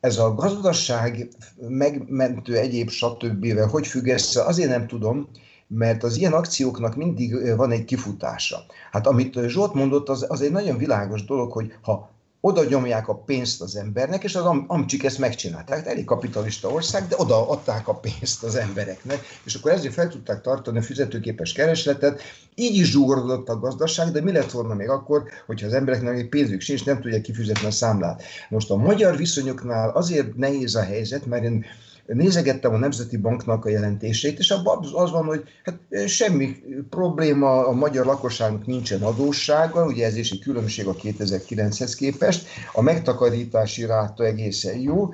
[0.00, 1.28] ez a gazdaság
[1.68, 3.60] megmentő egyéb stb.
[3.60, 5.28] hogy függ össze, azért nem tudom,
[5.66, 8.64] mert az ilyen akcióknak mindig van egy kifutása.
[8.90, 13.14] Hát amit Zsolt mondott, az, az egy nagyon világos dolog, hogy ha oda nyomják a
[13.14, 15.86] pénzt az embernek, és az am- amcsik ezt megcsinálták.
[15.86, 20.40] Elég kapitalista ország, de oda adták a pénzt az embereknek, és akkor ezért fel tudták
[20.40, 22.20] tartani a fizetőképes keresletet.
[22.54, 26.28] Így is zsugorodott a gazdaság, de mi lett volna még akkor, hogyha az embereknek egy
[26.28, 28.22] pénzük sincs, nem tudják kifizetni a számlát.
[28.48, 31.64] Most a magyar viszonyoknál azért nehéz a helyzet, mert én
[32.14, 36.56] nézegettem a Nemzeti Banknak a jelentését, és abban az van, hogy hát semmi
[36.90, 42.80] probléma, a magyar lakosságnak nincsen adóssága, ugye ez is egy különbség a 2009-hez képest, a
[42.80, 45.08] megtakarítási ráta egészen jó,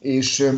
[0.00, 0.50] és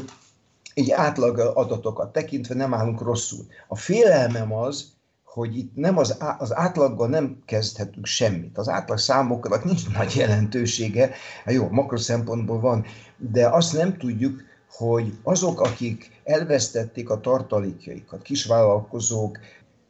[0.75, 3.47] így átlag adatokat tekintve nem állunk rosszul.
[3.69, 4.93] A félelmem az,
[5.25, 8.59] hogy itt nem az, az átlaggal nem kezdhetünk semmit.
[8.59, 11.11] Az átlag számoknak nincs nagy jelentősége,
[11.45, 12.85] hát jó, makro szempontból van,
[13.17, 14.43] de azt nem tudjuk,
[14.77, 19.39] hogy azok, akik elvesztették a tartalékjaikat, kisvállalkozók,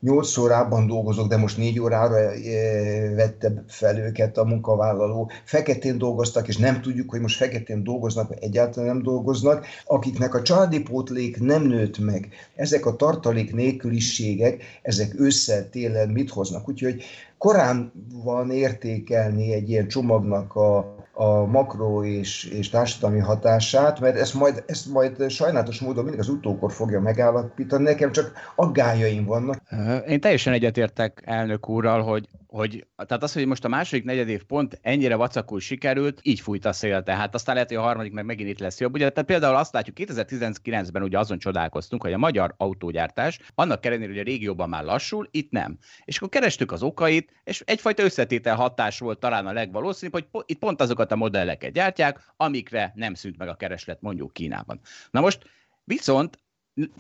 [0.05, 5.31] 8 órában dolgozok, de most 4 órára eh, vette fel őket a munkavállaló.
[5.45, 10.43] Feketén dolgoztak, és nem tudjuk, hogy most feketén dolgoznak, vagy egyáltalán nem dolgoznak, akiknek a
[10.43, 12.29] családi pótlék nem nőtt meg.
[12.55, 16.69] Ezek a tartalék nélküliségek, ezek ősszel, télen mit hoznak.
[16.69, 17.03] Úgyhogy
[17.39, 17.93] korán
[18.25, 24.65] van értékelni egy ilyen csomagnak a a makro és, és társadalmi hatását, mert ezt majd,
[24.67, 27.83] ezt majd sajnálatos módon mindig az utókor fogja megállapítani.
[27.83, 29.61] Nekem csak aggájaim vannak.
[30.07, 34.79] Én teljesen egyetértek elnök úrral, hogy hogy tehát az, hogy most a második negyedév pont
[34.83, 38.49] ennyire vacakul sikerült, így fújt a szél, tehát aztán lehet, hogy a harmadik meg megint
[38.49, 38.95] itt lesz jobb.
[38.95, 44.11] Ugye, tehát például azt látjuk, 2019-ben ugye azon csodálkoztunk, hogy a magyar autógyártás annak ellenére,
[44.11, 45.79] hogy a régióban már lassul, itt nem.
[46.05, 50.59] És akkor kerestük az okait, és egyfajta összetétel hatás volt talán a legvalószínűbb, hogy itt
[50.59, 54.81] pont azokat a modelleket gyártják, amikre nem szűnt meg a kereslet mondjuk Kínában.
[55.11, 55.39] Na most
[55.87, 56.39] Viszont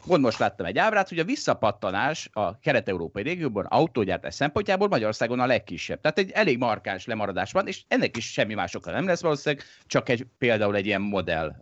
[0.06, 5.46] pont most láttam egy ábrát, hogy a visszapattanás a kelet-európai régióban autógyártás szempontjából Magyarországon a
[5.46, 6.00] legkisebb.
[6.00, 10.08] Tehát egy elég markáns lemaradás van, és ennek is semmi másokkal nem lesz valószínűleg, csak
[10.08, 11.54] egy, például egy ilyen modell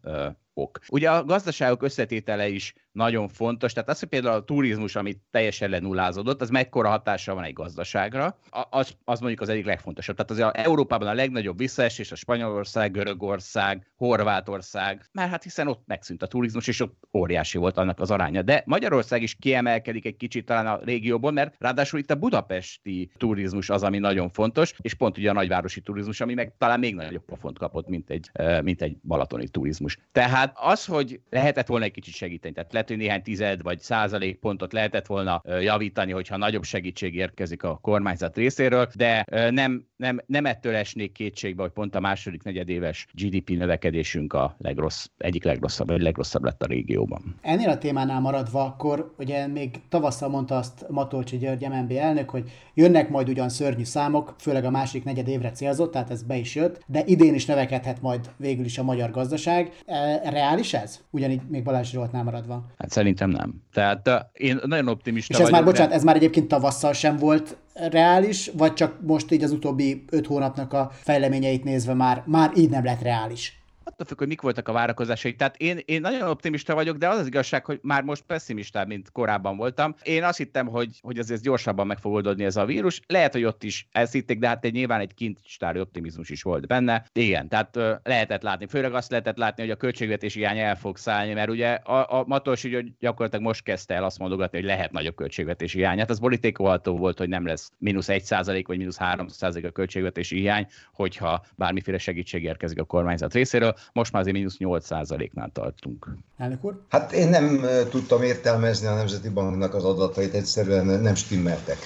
[0.54, 0.80] ok.
[0.88, 5.70] Ugye a gazdaságok összetétele is nagyon fontos, tehát az, hogy például a turizmus, amit teljesen
[5.70, 8.38] lenullázódott, az mekkora hatással van egy gazdaságra,
[8.70, 10.16] az, az mondjuk az egyik legfontosabb.
[10.16, 16.22] Tehát az Európában a legnagyobb visszaesés a Spanyolország, Görögország, Horvátország, mert hát hiszen ott megszűnt
[16.22, 18.42] a turizmus, és ott óriási volt annak az aránya.
[18.42, 23.70] De Magyarország is kiemelkedik egy kicsit talán a régióból, mert ráadásul itt a budapesti turizmus
[23.70, 27.24] az, ami nagyon fontos, és pont ugye a nagyvárosi turizmus, ami meg talán még nagyobb
[27.24, 28.30] pofont kapott, mint egy,
[28.62, 29.98] mint egy balatoni turizmus.
[30.12, 34.38] Tehát az, hogy lehetett volna egy kicsit segíteni, tehát lehet, hogy néhány tized vagy százalék
[34.38, 40.46] pontot lehetett volna javítani, hogyha nagyobb segítség érkezik a kormányzat részéről, de nem, nem, nem
[40.46, 46.02] ettől esnék kétségbe, hogy pont a második negyedéves GDP növekedésünk a legrossz, egyik legrosszabb, vagy
[46.02, 47.36] legrosszabb lett a régióban.
[47.42, 52.50] Ennél a témánál maradva, akkor ugye még tavasszal mondta azt Matolcsi György MNB elnök, hogy
[52.74, 56.54] jönnek majd ugyan szörnyű számok, főleg a másik negyed évre célzott, tehát ez be is
[56.54, 61.00] jött, de idén is növekedhet majd végül is a magyar gazdaság e, reális ez?
[61.10, 62.64] Ugyanígy még Balázs Zsoltnál maradva.
[62.78, 63.54] Hát szerintem nem.
[63.72, 65.96] Tehát én nagyon optimista És ez vagyok, már, bocsánat, de...
[65.96, 70.72] ez már egyébként tavasszal sem volt reális, vagy csak most így az utóbbi öt hónapnak
[70.72, 73.61] a fejleményeit nézve már, már így nem lett reális?
[73.84, 75.36] Attól függ, hogy mik voltak a várakozásaik.
[75.36, 79.10] Tehát én, én nagyon optimista vagyok, de az az igazság, hogy már most pessimistább, mint
[79.12, 79.94] korábban voltam.
[80.02, 83.00] Én azt hittem, hogy, hogy azért gyorsabban meg fog oldódni ez a vírus.
[83.06, 87.04] Lehet, hogy ott is elszítik, de hát egy, nyilván egy kincstári optimizmus is volt benne.
[87.12, 88.66] Igen, tehát ö, lehetett látni.
[88.66, 92.24] Főleg azt lehetett látni, hogy a költségvetési hiány el fog szállni, mert ugye a, a
[92.26, 95.98] Matos úgy gyakorlatilag most kezdte el azt mondogatni, hogy lehet nagyobb költségvetési hiány.
[95.98, 100.66] Hát az borítékolható volt, hogy nem lesz mínusz 1% vagy mínusz 3 a költségvetési hiány,
[100.92, 106.16] hogyha bármiféle segítség érkezik a kormányzat részéről most már azért mínusz 8%-nál tartunk.
[106.36, 106.80] Elnök úr?
[106.88, 111.78] Hát én nem tudtam értelmezni a Nemzeti Banknak az adatait, egyszerűen nem stimmeltek.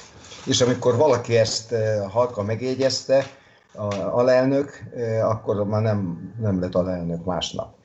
[0.47, 1.75] És amikor valaki ezt
[2.09, 3.27] halka megjegyezte,
[3.73, 4.83] a alelnök,
[5.23, 7.76] akkor már nem, nem lett alelnök másnap.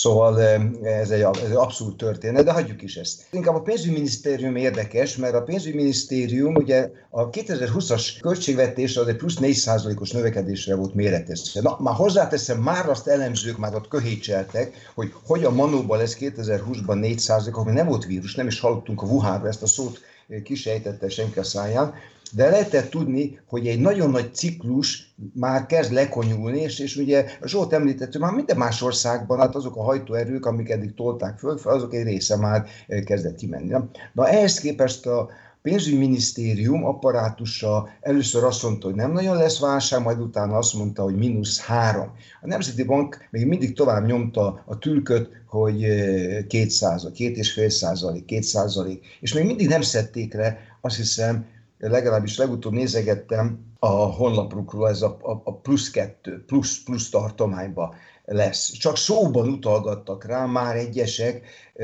[0.00, 0.40] Szóval
[0.82, 3.22] ez egy, ez egy abszolút történet, de hagyjuk is ezt.
[3.30, 10.10] Inkább a pénzügyminisztérium érdekes, mert a pénzügyminisztérium ugye a 2020-as költségvetés az egy plusz 4%-os
[10.10, 11.60] növekedésre volt méretezve.
[11.60, 17.16] Na, már hozzáteszem, már azt elemzők már ott köhécseltek, hogy hogy a manóban lesz 2020-ban
[17.26, 20.00] 4%, akkor nem volt vírus, nem is hallottunk a Wuhanra ezt a szót
[20.42, 21.94] kisejtette senki a száján,
[22.32, 27.72] de lehetett tudni, hogy egy nagyon nagy ciklus már kezd lekonyulni, és, és ugye Zsolt
[27.72, 31.94] említett, hogy már minden más országban hát azok a hajtóerők, amik eddig tolták föl, azok
[31.94, 32.66] egy része már
[33.04, 33.74] kezdett kimenni.
[34.12, 35.28] Na ehhez képest a,
[35.62, 41.16] pénzügyminisztérium apparátusa először azt mondta, hogy nem nagyon lesz válság, majd utána azt mondta, hogy
[41.16, 42.12] mínusz három.
[42.40, 47.70] A Nemzeti Bank még mindig tovább nyomta a tülköt, hogy 2 százalék, két és fél
[47.70, 51.46] százalék, két százalék, és még mindig nem szedték le, azt hiszem,
[51.78, 57.94] legalábbis legutóbb nézegettem a honlapukról, ez a, a, a plusz kettő, plusz, plusz tartományba
[58.24, 58.70] lesz.
[58.70, 61.42] Csak szóban utalgattak rá már egyesek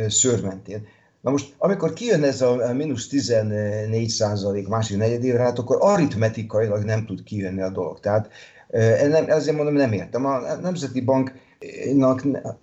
[0.09, 0.87] szörmentén.
[1.25, 7.07] Na most, amikor kijön ez a mínusz 14 százalék másik negyedévre, hát akkor aritmetikailag nem
[7.07, 8.01] tud kijönni a dolog.
[8.01, 8.29] Tehát
[9.09, 10.27] nem, ezért mondom, nem értem.
[10.27, 11.33] A Nemzeti Bank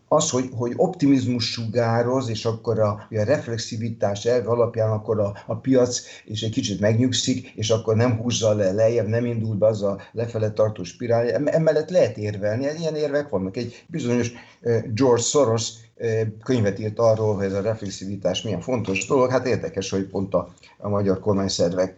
[0.08, 5.56] az, hogy, hogy optimizmus sugároz, és akkor a, a reflexivitás elve alapján akkor a, a
[5.56, 9.84] piac és egy kicsit megnyugszik, és akkor nem húzza le lejjebb, nem indul be az
[9.84, 11.30] a lefele tartó spirál.
[11.30, 13.58] Emellett lehet érvelni, ilyen érvek vannak.
[13.58, 14.32] Egy bizonyos
[14.94, 15.72] George Soros
[16.44, 19.30] könyvet írt arról, hogy ez a reflexivitás milyen fontos dolog.
[19.30, 21.96] Hát érdekes, hogy pont a, a magyar kormányszervek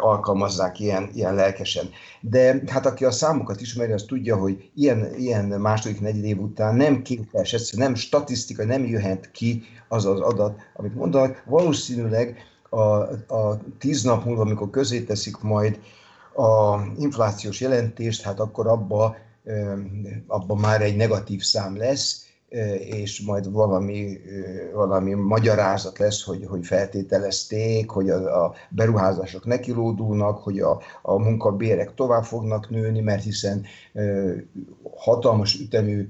[0.00, 1.90] alkalmazzák ilyen, ilyen lelkesen.
[2.20, 6.74] De hát aki a számokat ismeri, az tudja, hogy ilyen, ilyen második negyed év után
[6.74, 11.42] nem képes, ez nem statisztika, nem jöhet ki az az adat, amit mondanak.
[11.46, 12.36] Valószínűleg
[12.70, 12.82] a,
[13.34, 15.78] a tíz nap múlva, amikor közé teszik majd
[16.34, 19.16] a inflációs jelentést, hát akkor abba,
[20.26, 22.26] abba már egy negatív szám lesz,
[22.78, 24.20] és majd valami,
[24.74, 31.94] valami magyarázat lesz, hogy, hogy feltételezték, hogy a, a beruházások nekilódulnak, hogy a, a munkabérek
[31.94, 33.64] tovább fognak nőni, mert hiszen
[34.96, 36.08] hatalmas ütemű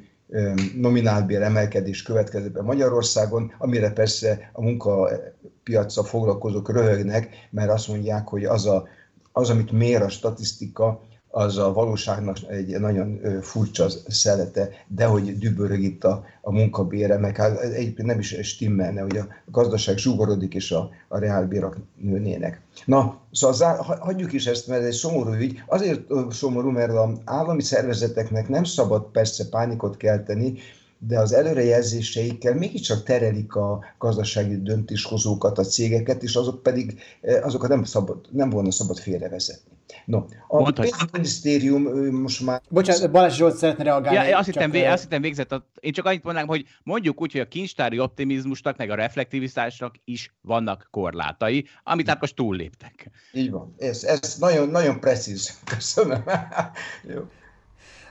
[0.77, 8.45] nominálbér emelkedés következett be Magyarországon, amire persze a munkapiacra foglalkozók röhögnek, mert azt mondják, hogy
[8.45, 8.89] az, a,
[9.33, 11.03] az amit mér a statisztika,
[11.39, 17.37] az a valóságnak egy nagyon furcsa szelete, de hogy dübörög itt a, a munkabére, meg
[17.37, 22.61] hát egyébként nem is stimmelne, hogy a gazdaság zsugorodik és a, a reálbérak nőnének.
[22.85, 25.63] Na, szóval hagyjuk is ezt, mert ez egy szomorú ügy.
[25.67, 30.59] Azért szomorú, mert az állami szervezeteknek nem szabad persze pánikot kelteni,
[30.99, 37.01] de az előrejelzéseikkel mégiscsak terelik a gazdasági döntéshozókat, a cégeket, és azok pedig
[37.43, 39.78] azokat nem, szabad, nem volna szabad félrevezetni.
[40.05, 40.91] No, a Mondhatj.
[40.91, 41.83] pénzminisztérium
[42.15, 42.61] most már...
[42.69, 44.29] Bocsánat, Balázs Zsolt szeretne reagálni.
[44.29, 45.53] Ja, azt, hittem, vé, azt hittem végzett.
[45.53, 49.95] A, én csak annyit mondanám, hogy mondjuk úgy, hogy a kincstári optimizmusnak, meg a reflektivitásnak
[50.05, 53.11] is vannak korlátai, amit hát most túlléptek.
[53.33, 53.75] Így van.
[53.79, 55.59] Ez, ez nagyon, nagyon precíz.
[55.65, 56.25] Köszönöm.
[57.15, 57.21] Jó.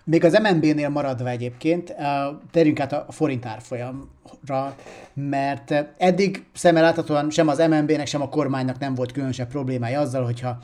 [0.09, 1.95] Még az MNB-nél maradva egyébként,
[2.51, 4.75] terjünk át a forint árfolyamra,
[5.13, 10.23] mert eddig szemmel láthatóan sem az MNB-nek, sem a kormánynak nem volt különösebb problémája azzal,
[10.23, 10.57] hogyha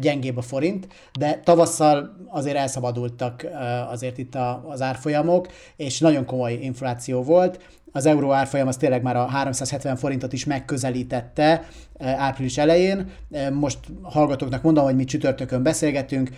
[0.00, 0.88] gyengébb a forint,
[1.18, 3.46] de tavasszal azért elszabadultak
[3.90, 4.34] azért itt
[4.68, 7.58] az árfolyamok, és nagyon komoly infláció volt
[7.92, 13.10] az euró árfolyam az tényleg már a 370 forintot is megközelítette április elején.
[13.52, 16.30] Most hallgatóknak mondom, hogy mi csütörtökön beszélgetünk,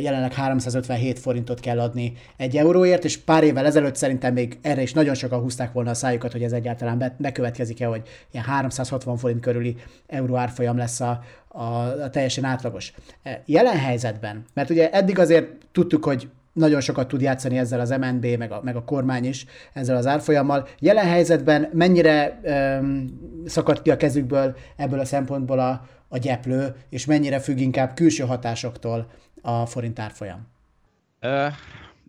[0.00, 4.92] jelenleg 357 forintot kell adni egy euróért, és pár évvel ezelőtt szerintem még erre is
[4.92, 9.76] nagyon sokan húzták volna a szájukat, hogy ez egyáltalán bekövetkezik-e, hogy ilyen 360 forint körüli
[10.06, 11.20] euró árfolyam lesz a,
[11.58, 12.92] a, a teljesen átlagos.
[13.44, 18.26] Jelen helyzetben, mert ugye eddig azért tudtuk, hogy nagyon sokat tud játszani ezzel az MNB,
[18.26, 20.68] meg a, meg a kormány is ezzel az árfolyammal.
[20.78, 27.06] Jelen helyzetben mennyire um, szakadt ki a kezükből ebből a szempontból a, a gyeplő, és
[27.06, 29.10] mennyire függ inkább külső hatásoktól
[29.42, 30.46] a forint árfolyam?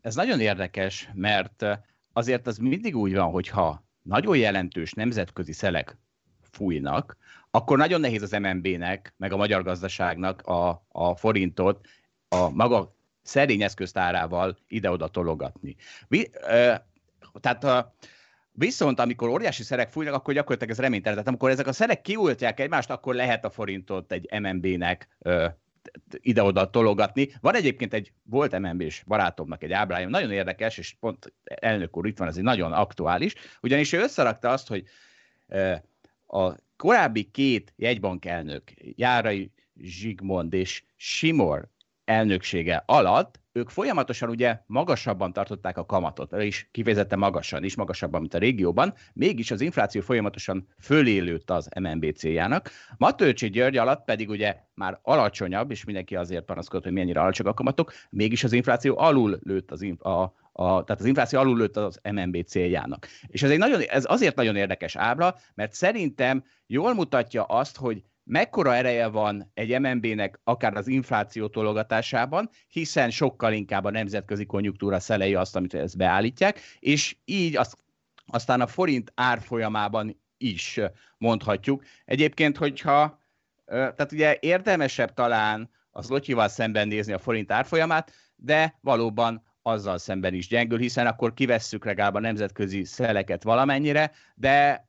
[0.02, 1.66] Ez nagyon érdekes, mert
[2.14, 5.98] azért az mindig úgy van, hogyha nagyon jelentős nemzetközi szelek
[6.52, 7.18] fújnak,
[7.52, 11.88] akkor nagyon nehéz az MNB-nek, meg a magyar gazdaságnak a, a forintot
[12.28, 15.76] a maga szerény eszköztárával ide-oda tologatni.
[16.08, 16.74] Vi, ö,
[17.40, 17.94] tehát a,
[18.60, 21.14] Viszont amikor óriási szerek fújnak, akkor gyakorlatilag ez reménytelen.
[21.14, 25.18] Tehát amikor ezek a szerek kiultják egymást, akkor lehet a forintot egy MNB-nek
[26.10, 27.30] ide-oda tologatni.
[27.42, 32.18] Van egyébként egy, volt MNB-s barátomnak egy ábrája, nagyon érdekes, és pont elnök úr itt
[32.18, 34.84] van, ez egy nagyon aktuális, ugyanis ő összerakta azt, hogy
[36.28, 38.64] a korábbi két jegybank elnök,
[38.96, 41.70] Járai Zsigmond és Simor
[42.06, 48.34] elnöksége alatt ők folyamatosan ugye magasabban tartották a kamatot, és kifejezetten magasan, is magasabban, mint
[48.34, 52.72] a régióban, mégis az infláció folyamatosan fölélőtt az MNB céljának.
[52.98, 57.58] Matőcsi György alatt pedig ugye már alacsonyabb, és mindenki azért panaszkodott, hogy mennyire alacsonyak a
[57.58, 62.44] kamatok, mégis az infláció alul lőtt az, a, a, tehát az infláció alul az MNB
[62.46, 63.08] céljának.
[63.28, 68.04] És ez, egy nagyon, ez azért nagyon érdekes ábra, mert szerintem jól mutatja azt, hogy
[68.24, 75.00] mekkora ereje van egy MNB-nek akár az infláció tologatásában, hiszen sokkal inkább a nemzetközi konjunktúra
[75.00, 77.76] szelei azt, amit ezt beállítják, és így az,
[78.26, 80.80] aztán a forint árfolyamában is
[81.18, 81.84] mondhatjuk.
[82.06, 83.20] Egyébként, hogyha,
[83.66, 90.34] tehát ugye értelmesebb talán az Lotyival szemben nézni a forint árfolyamát, de valóban azzal szemben
[90.34, 94.88] is gyengül, hiszen akkor kivesszük legalább a nemzetközi szeleket valamennyire, de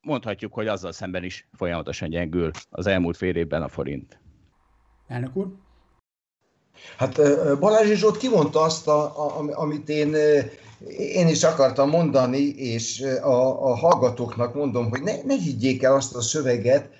[0.00, 4.20] mondhatjuk, hogy azzal szemben is folyamatosan gyengül az elmúlt fél évben a forint.
[5.06, 5.46] Elnök úr?
[6.96, 7.20] Hát
[7.58, 10.14] Balázs Zsolt kimondta azt, a, a, amit én,
[10.88, 16.14] én is akartam mondani, és a, a hallgatóknak mondom, hogy ne, ne higgyék el azt
[16.14, 16.90] a szöveget,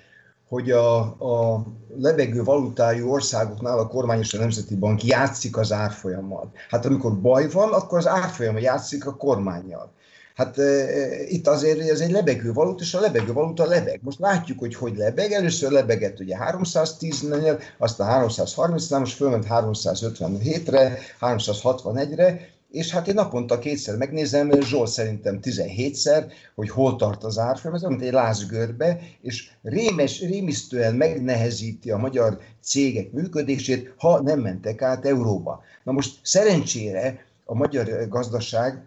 [0.49, 1.65] hogy a, a
[1.97, 6.51] lebegő valutájú országoknál a kormány és a Nemzeti Bank játszik az árfolyammal.
[6.69, 9.91] Hát amikor baj van, akkor az árfolyam játszik a kormányjal.
[10.35, 10.85] Hát e,
[11.27, 13.99] itt azért ez egy lebegő valuta, és a lebegő valuta lebeg.
[14.03, 15.31] Most látjuk, hogy hogy lebeg.
[15.31, 23.97] Először lebegett ugye 310-nél, aztán 330-nál, most fölment 357-re, 361-re, és hát én naponta kétszer
[23.97, 30.19] megnézem, Zsolt szerintem 17-szer, hogy hol tart az árfolyam, ez mint egy lázgörbe, és rémes,
[30.19, 35.63] rémisztően megnehezíti a magyar cégek működését, ha nem mentek át euróba.
[35.83, 38.83] Na most szerencsére a magyar gazdaság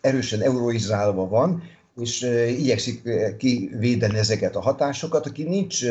[0.00, 1.62] erősen euroizálva van,
[2.00, 2.22] és
[2.58, 3.02] igyekszik
[3.38, 5.26] kivédeni ezeket a hatásokat.
[5.26, 5.84] Aki nincs,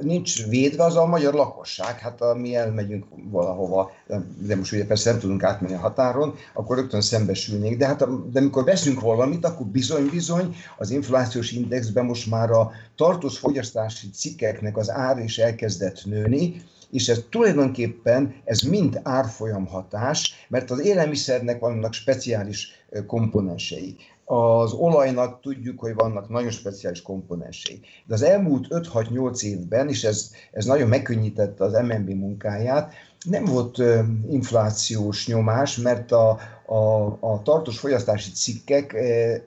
[0.00, 1.98] nincs védve, az a magyar lakosság.
[1.98, 3.90] Hát ha mi elmegyünk valahova,
[4.38, 7.78] de most ugye persze nem tudunk átmenni a határon, akkor rögtön szembesülnénk.
[7.78, 13.38] De hát de amikor veszünk valamit, akkor bizony-bizony az inflációs indexben most már a tartós
[13.38, 20.70] fogyasztási cikkeknek az ár is elkezdett nőni, és ez tulajdonképpen ez mind árfolyam hatás, mert
[20.70, 22.70] az élelmiszernek vannak speciális
[23.06, 23.96] komponensei.
[24.30, 27.80] Az olajnak tudjuk, hogy vannak nagyon speciális komponensei.
[28.06, 32.92] De az elmúlt 5-6-8 évben, és ez, ez nagyon megkönnyítette az MNB munkáját,
[33.24, 33.82] nem volt
[34.30, 38.96] inflációs nyomás, mert a, a, a tartós fogyasztási cikkek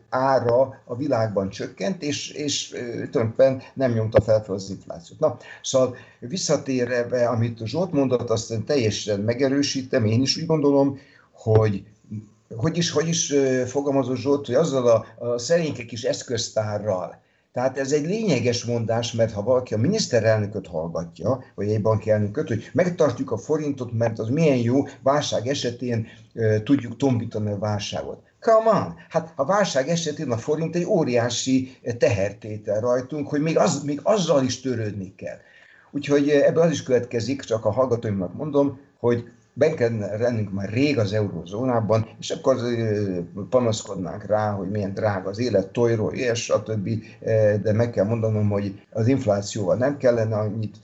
[0.10, 5.20] ára a világban csökkent, és, és tulajdonképpen nem nyomta fel az inflációt.
[5.20, 11.00] Na, szóval visszatérve, amit Zsolt mondott, azt teljesen megerősítem, én is úgy gondolom,
[11.32, 11.84] hogy
[12.56, 13.34] hogy is, hogy is
[13.66, 17.22] fogalmazott Zsolt, hogy azzal a, a szerényke kis eszköztárral,
[17.54, 22.48] tehát ez egy lényeges mondás, mert ha valaki a miniszterelnököt hallgatja, vagy egy banki elnököt,
[22.48, 28.22] hogy megtartjuk a forintot, mert az milyen jó, válság esetén e, tudjuk tombítani a válságot.
[28.40, 28.96] Come on!
[29.10, 34.44] Hát a válság esetén a forint egy óriási tehertétel rajtunk, hogy még, az, még azzal
[34.44, 35.38] is törődni kell.
[35.92, 40.98] Úgyhogy ebből az is következik, csak a hallgatóimnak mondom, hogy ben kellene lennünk már rég
[40.98, 42.58] az eurózónában, és akkor
[43.50, 46.90] panaszkodnánk rá, hogy milyen drága az élet, tojró, és stb.
[47.62, 50.78] De meg kell mondanom, hogy az inflációval nem kellene annyit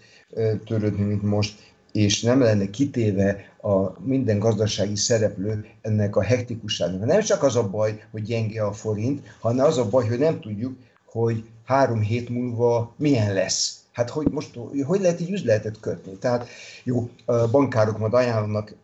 [0.66, 1.60] törődni, mint most,
[1.92, 7.06] és nem lenne kitéve a minden gazdasági szereplő ennek a hektikusságnak.
[7.06, 10.40] Nem csak az a baj, hogy gyenge a forint, hanem az a baj, hogy nem
[10.40, 16.18] tudjuk, hogy három hét múlva milyen lesz Hát hogy most, hogy lehet így üzletet kötni?
[16.18, 16.48] Tehát
[16.84, 17.10] jó,
[17.52, 18.76] bankárok majd ajánlanak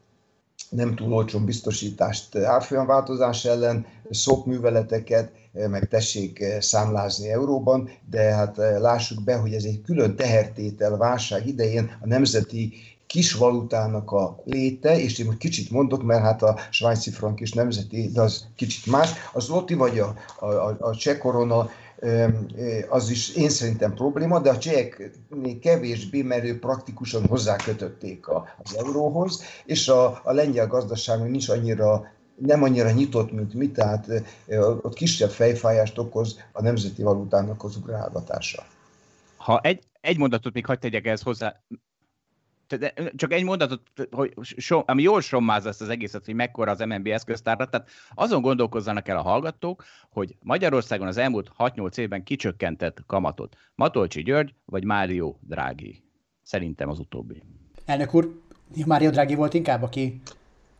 [0.70, 9.36] nem túl olcsó biztosítást árfolyamváltozás ellen, szokműveleteket, meg tessék számlázni euróban, de hát lássuk be,
[9.36, 12.74] hogy ez egy külön tehertétel válság idején a nemzeti
[13.08, 17.52] kis valutának a léte, és én most kicsit mondok, mert hát a svájci frank is
[17.52, 19.10] nemzeti, de az kicsit más.
[19.34, 21.70] Az loti vagy a, a, a cseh korona
[22.90, 25.12] az is én szerintem probléma, de a csehek
[25.62, 28.28] kevésbé, mert ők praktikusan hozzákötötték
[28.64, 34.08] az euróhoz, és a, a lengyel gazdaságnak nincs annyira nem annyira nyitott, mint mi, tehát
[34.82, 38.64] ott kisebb fejfájást okoz a nemzeti valutának az ugrálgatása.
[39.38, 41.64] Ha egy, egy mondatot még hagyd tegyek ehhez hozzá,
[43.16, 47.08] csak egy mondatot, hogy so, ami jól sommáz ezt az egészet, hogy mekkora az MNB
[47.08, 53.56] eszköztárra, tehát azon gondolkozzanak el a hallgatók, hogy Magyarországon az elmúlt 6-8 évben kicsökkentett kamatot.
[53.76, 56.04] Matolcsi György vagy Mário Drági?
[56.44, 57.44] Szerintem az utóbbi.
[57.86, 58.42] Elnök úr,
[58.86, 60.22] Mário Drági volt inkább, aki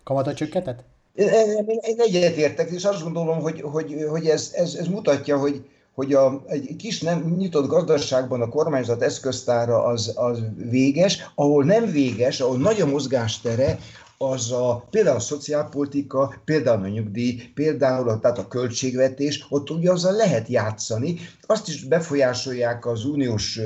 [0.04, 0.84] kamatot csökkentett?
[1.14, 6.44] Én egyetértek, és azt gondolom, hogy, hogy, hogy ez, ez, ez mutatja, hogy, hogy a,
[6.48, 12.58] egy kis nem nyitott gazdaságban a kormányzat eszköztára az, az véges, ahol nem véges, ahol
[12.58, 13.80] nagy a mozgástere,
[14.18, 19.92] az a, például a szociálpolitika, például a nyugdíj, például a, tehát a költségvetés, ott ugye
[19.92, 21.20] azzal lehet játszani.
[21.42, 23.60] Azt is befolyásolják az uniós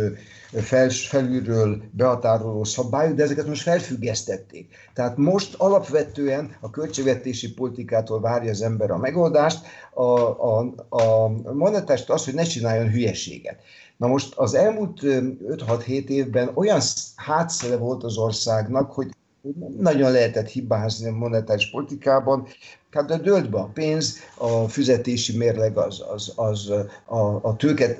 [0.51, 4.75] fel, felülről behatároló szabályok, de ezeket most felfüggesztették.
[4.93, 12.09] Tehát most alapvetően a költségvetési politikától várja az ember a megoldást, a, a, a monetást
[12.09, 13.59] az, hogy ne csináljon hülyeséget.
[13.97, 16.81] Na most az elmúlt 5-6-7 évben olyan
[17.15, 19.07] hátszele volt az országnak, hogy
[19.77, 22.47] nagyon lehetett hibázni a monetáris politikában,
[22.91, 26.69] hát de be a pénz, a fizetési mérleg az, az, az
[27.05, 27.97] a, a tőket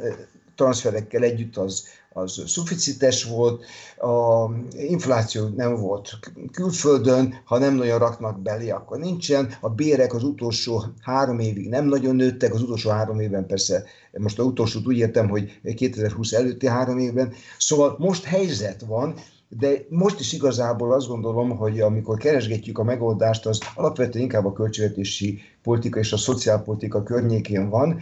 [0.57, 3.65] transferekkel együtt az, az szuficites volt,
[3.97, 6.09] a infláció nem volt
[6.51, 11.85] külföldön, ha nem nagyon raknak belé, akkor nincsen, a bérek az utolsó három évig nem
[11.85, 16.67] nagyon nőttek, az utolsó három évben persze, most a utolsót úgy értem, hogy 2020 előtti
[16.67, 19.15] három évben, szóval most helyzet van,
[19.49, 24.53] de most is igazából azt gondolom, hogy amikor keresgetjük a megoldást, az alapvetően inkább a
[24.53, 28.01] költségvetési politika és a szociálpolitika környékén van,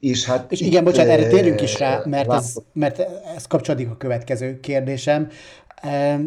[0.00, 2.98] és, hát és igen, bocsánat, erre térjünk is rá, mert ez, mert
[3.36, 5.28] ez kapcsolódik a következő kérdésem,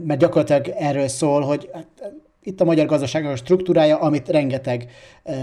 [0.03, 1.69] mert gyakorlatilag erről szól, hogy
[2.49, 4.91] itt a magyar gazdaságnak a struktúrája, amit rengeteg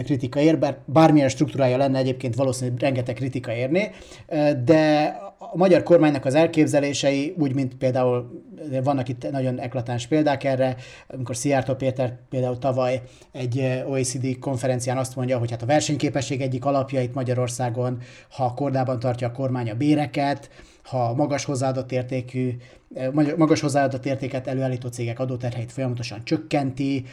[0.04, 3.90] kritika ér, bár bármilyen struktúrája lenne egyébként valószínűleg rengeteg kritika érné,
[4.64, 8.44] de a magyar kormánynak az elképzelései, úgy, mint például
[8.84, 10.76] vannak itt nagyon eklatáns példák erre,
[11.09, 13.02] amikor Szijjártó Péter például tavaly
[13.32, 17.98] egy OECD konferencián azt mondja, hogy hát a versenyképesség egyik alapjait Magyarországon,
[18.30, 20.50] ha kordában tartja a kormány a béreket,
[20.87, 22.57] ha magas hozzáadott értékű,
[23.37, 27.05] magas hozzáadott értéket előállító cégek adóterheit folyamatosan csökkenti.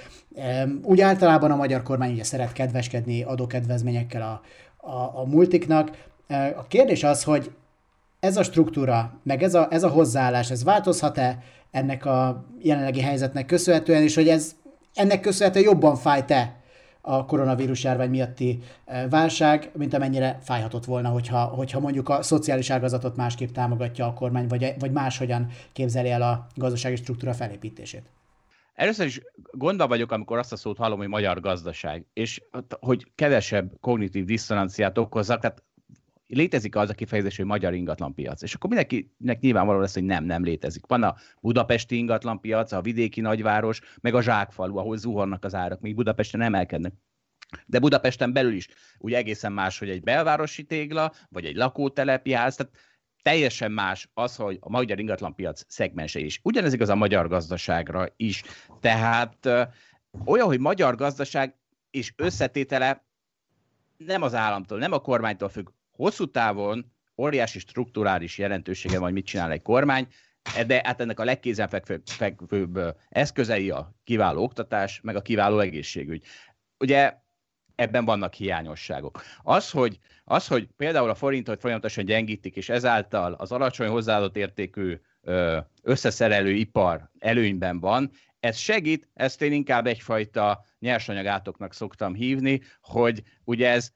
[0.82, 4.42] Úgy általában a magyar kormány ugye szeret kedveskedni adókedvezményekkel a,
[4.90, 5.92] a, a multiknak.
[6.56, 7.52] A kérdés az, hogy
[8.20, 13.46] ez a struktúra, meg ez a, ez a hozzáállás, ez változhat-e ennek a jelenlegi helyzetnek
[13.46, 14.56] köszönhetően, és hogy ez
[14.94, 16.63] ennek köszönhetően jobban fájt-e
[17.06, 22.70] a koronavírus járvány miatti e, válság, mint amennyire fájhatott volna, hogyha, hogyha mondjuk a szociális
[22.70, 28.04] ágazatot másképp támogatja a kormány, vagy, vagy máshogyan képzeli el a gazdasági struktúra felépítését.
[28.74, 32.42] Először is gondban vagyok, amikor azt a szót hallom, hogy magyar gazdaság, és
[32.80, 35.64] hogy kevesebb kognitív diszonanciát okozzak, tehát
[36.36, 38.42] létezik az a kifejezés, hogy magyar ingatlanpiac.
[38.42, 40.86] És akkor mindenkinek nyilvánvaló lesz, hogy nem, nem létezik.
[40.86, 45.96] Van a budapesti ingatlanpiac, a vidéki nagyváros, meg a zsákfalu, ahol zuhannak az árak, még
[45.96, 46.94] Budapesten emelkednek.
[47.66, 48.68] De Budapesten belül is
[49.00, 52.74] ugye egészen más, hogy egy belvárosi tégla, vagy egy lakótelepi ház, tehát
[53.22, 56.40] teljesen más az, hogy a magyar ingatlanpiac szegmense is.
[56.44, 58.44] Ugyanez igaz a magyar gazdaságra is.
[58.80, 59.46] Tehát
[60.26, 61.56] olyan, hogy magyar gazdaság
[61.90, 63.06] és összetétele
[63.98, 69.52] nem az államtól, nem a kormánytól függ, hosszú távon óriási strukturális jelentősége van, mit csinál
[69.52, 70.08] egy kormány,
[70.68, 76.26] de hát ennek a legkézenfekvőbb eszközei a kiváló oktatás, meg a kiváló egészségügy.
[76.80, 77.14] Ugye
[77.76, 79.22] ebben vannak hiányosságok.
[79.44, 85.00] Az, hogy, az, hogy például a forintot folyamatosan gyengítik, és ezáltal az alacsony hozzáadott értékű
[85.82, 93.70] összeszerelő ipar előnyben van, ez segít, ezt én inkább egyfajta nyersanyagátoknak szoktam hívni, hogy ugye
[93.70, 93.92] ez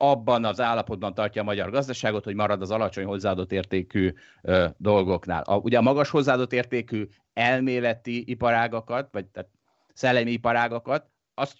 [0.00, 5.42] abban az állapotban tartja a magyar gazdaságot, hogy marad az alacsony hozzáadott értékű ö, dolgoknál.
[5.42, 9.50] A, ugye a magas hozzáadott értékű elméleti iparágakat, vagy tehát
[9.94, 11.56] szellemi iparágakat, azt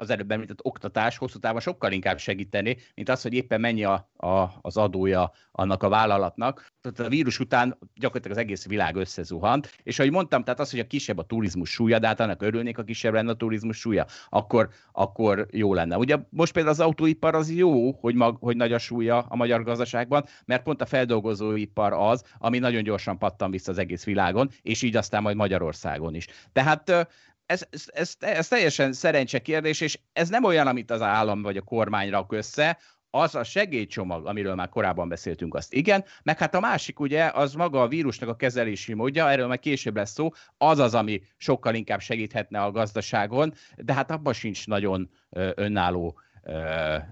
[0.00, 4.10] az előbb említett oktatás hosszú távon sokkal inkább segíteni, mint az, hogy éppen mennyi a,
[4.16, 6.66] a, az adója annak a vállalatnak.
[6.80, 10.80] Tehát a vírus után gyakorlatilag az egész világ összezuhant, és ahogy mondtam, tehát az, hogy
[10.80, 14.06] a kisebb a turizmus súlya, de hát annak örülnék, a kisebb lenne a turizmus súlya,
[14.28, 15.96] akkor, akkor jó lenne.
[15.96, 19.62] Ugye most például az autóipar az jó, hogy, mag, hogy nagy a súlya a magyar
[19.62, 24.82] gazdaságban, mert pont a feldolgozóipar az, ami nagyon gyorsan pattan vissza az egész világon, és
[24.82, 26.26] így aztán majd Magyarországon is.
[26.52, 27.08] Tehát
[27.48, 31.56] ez, ez, ez, ez teljesen szerencse kérdés, és ez nem olyan, amit az állam vagy
[31.56, 32.78] a kormány rak össze,
[33.10, 37.54] az a segélycsomag, amiről már korábban beszéltünk, azt igen, meg hát a másik ugye, az
[37.54, 41.74] maga a vírusnak a kezelési módja, erről majd később lesz szó, az az, ami sokkal
[41.74, 45.10] inkább segíthetne a gazdaságon, de hát abban sincs nagyon
[45.54, 46.20] önálló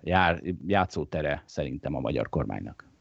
[0.03, 2.95] jár, játszótere szerintem a magyar kormánynak.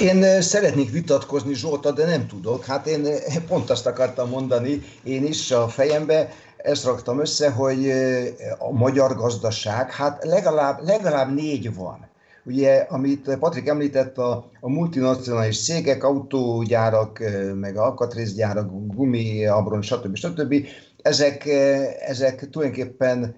[0.00, 2.64] Én szeretnék vitatkozni Zsolta, de nem tudok.
[2.64, 3.06] Hát én
[3.46, 7.90] pont azt akartam mondani, én is a fejembe ezt raktam össze, hogy
[8.58, 12.10] a magyar gazdaság, hát legalább, legalább négy van.
[12.44, 17.22] Ugye, amit Patrik említett, a, a multinacionális cégek, autógyárak,
[17.54, 20.16] meg alkatrészgyárak, gumi, abron, stb.
[20.16, 20.54] stb.
[21.02, 21.46] Ezek,
[22.06, 23.34] ezek tulajdonképpen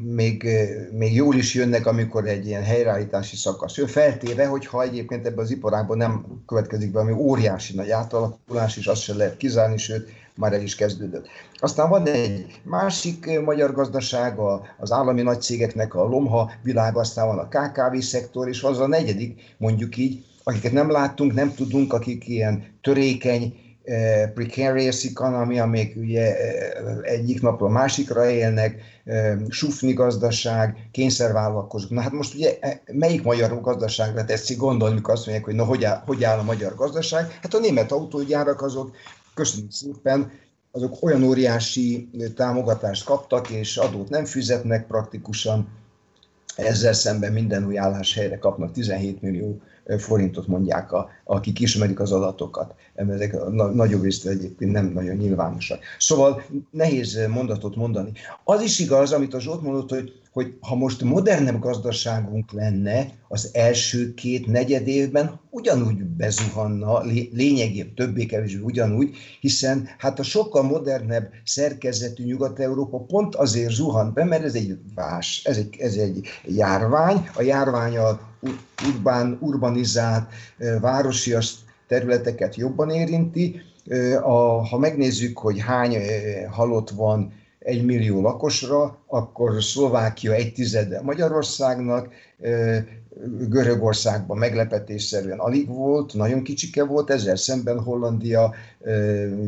[0.00, 0.48] még,
[0.92, 5.50] még jól is jönnek, amikor egy ilyen helyreállítási szakasz jön, feltéve, hogyha egyébként ebben az
[5.50, 10.52] iparágban nem következik be, ami óriási nagy átalakulás, és azt se lehet kizárni, sőt, már
[10.52, 11.28] el is kezdődött.
[11.56, 14.38] Aztán van egy másik magyar gazdaság,
[14.78, 19.54] az állami nagycégeknek a lomha világ, aztán van a KKV szektor, és az a negyedik,
[19.58, 23.65] mondjuk így, akiket nem láttunk, nem tudunk, akik ilyen törékeny,
[24.34, 31.90] precarious economy, amik ugye eh, egyik napról másikra élnek, eh, sufni gazdaság, kényszervállalkozók.
[31.90, 32.58] Na hát most ugye
[32.92, 36.42] melyik magyar gazdaságra tetszik gondolni, amikor azt mondják, hogy na hogy áll, hogy áll a
[36.42, 37.38] magyar gazdaság?
[37.42, 38.96] Hát a német autógyárak azok
[39.34, 40.30] köszönjük szépen,
[40.70, 45.68] azok olyan óriási támogatást kaptak, és adót nem fizetnek praktikusan,
[46.56, 49.60] ezzel szemben minden új álláshelyre kapnak 17 millió
[49.98, 52.74] forintot mondják, a, akik ismerik az adatokat.
[52.94, 55.78] Ezek a nagyobb részt egyébként nem nagyon nyilvánosak.
[55.98, 58.12] Szóval nehéz mondatot mondani.
[58.44, 63.50] Az is igaz, amit a Zsolt mondott, hogy hogy ha most modernebb gazdaságunk lenne, az
[63.52, 67.02] első két negyed évben ugyanúgy bezuhanna,
[67.32, 74.44] lényegében többé-kevésbé ugyanúgy, hiszen hát a sokkal modernebb szerkezetű Nyugat-Európa pont azért zuhant be, mert
[74.44, 78.20] ez egy vás, ez egy, ez egy járvány, a járvány a
[78.88, 80.30] urbán, urbanizált
[81.24, 81.56] városi
[81.86, 83.60] területeket jobban érinti,
[84.22, 85.96] a, ha megnézzük, hogy hány
[86.50, 92.08] halott van egy millió lakosra, akkor Szlovákia egy tizede Magyarországnak,
[93.48, 98.54] Görögországban meglepetésszerűen alig volt, nagyon kicsike volt, ezzel szemben Hollandia,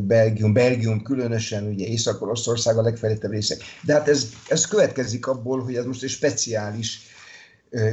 [0.07, 3.59] Belgium, Belgium különösen, ugye Észak-Oroszország a legfejlettebb részek.
[3.85, 7.08] De hát ez, ez következik abból, hogy ez most egy speciális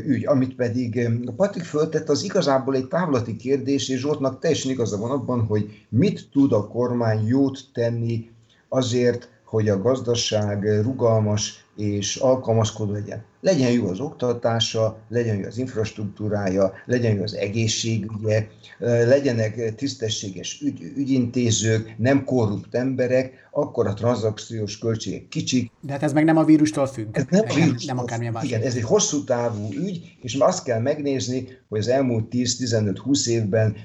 [0.07, 5.11] ügy, amit pedig Patrik föltett, az igazából egy távlati kérdés, és Zsoltnak teljesen igaza van
[5.11, 8.31] abban, hogy mit tud a kormány jót tenni
[8.69, 13.25] azért, hogy a gazdaság rugalmas és alkalmazkodó legyen.
[13.41, 18.47] Legyen jó az oktatása, legyen jó az infrastruktúrája, legyen jó az egészségügye,
[18.79, 25.71] legyenek tisztességes ügy, ügyintézők, nem korrupt emberek, akkor a tranzakciós költségek kicsik.
[25.81, 27.17] De hát ez meg nem a vírustól függ.
[27.17, 30.65] Ez nem, a vírustól nem, nem akármilyen Igen, ez egy hosszú távú ügy, és azt
[30.65, 33.77] kell megnézni, hogy az elmúlt 10-15-20 évben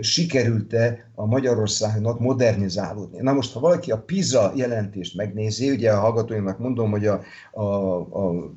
[0.00, 3.18] sikerült-e a Magyarországnak modernizálódni.
[3.20, 7.20] Na most, ha valaki a PISA jelentést megnézi, ugye a hallgatóimnak mondom, hogy a,
[7.52, 7.64] a,
[7.96, 8.52] a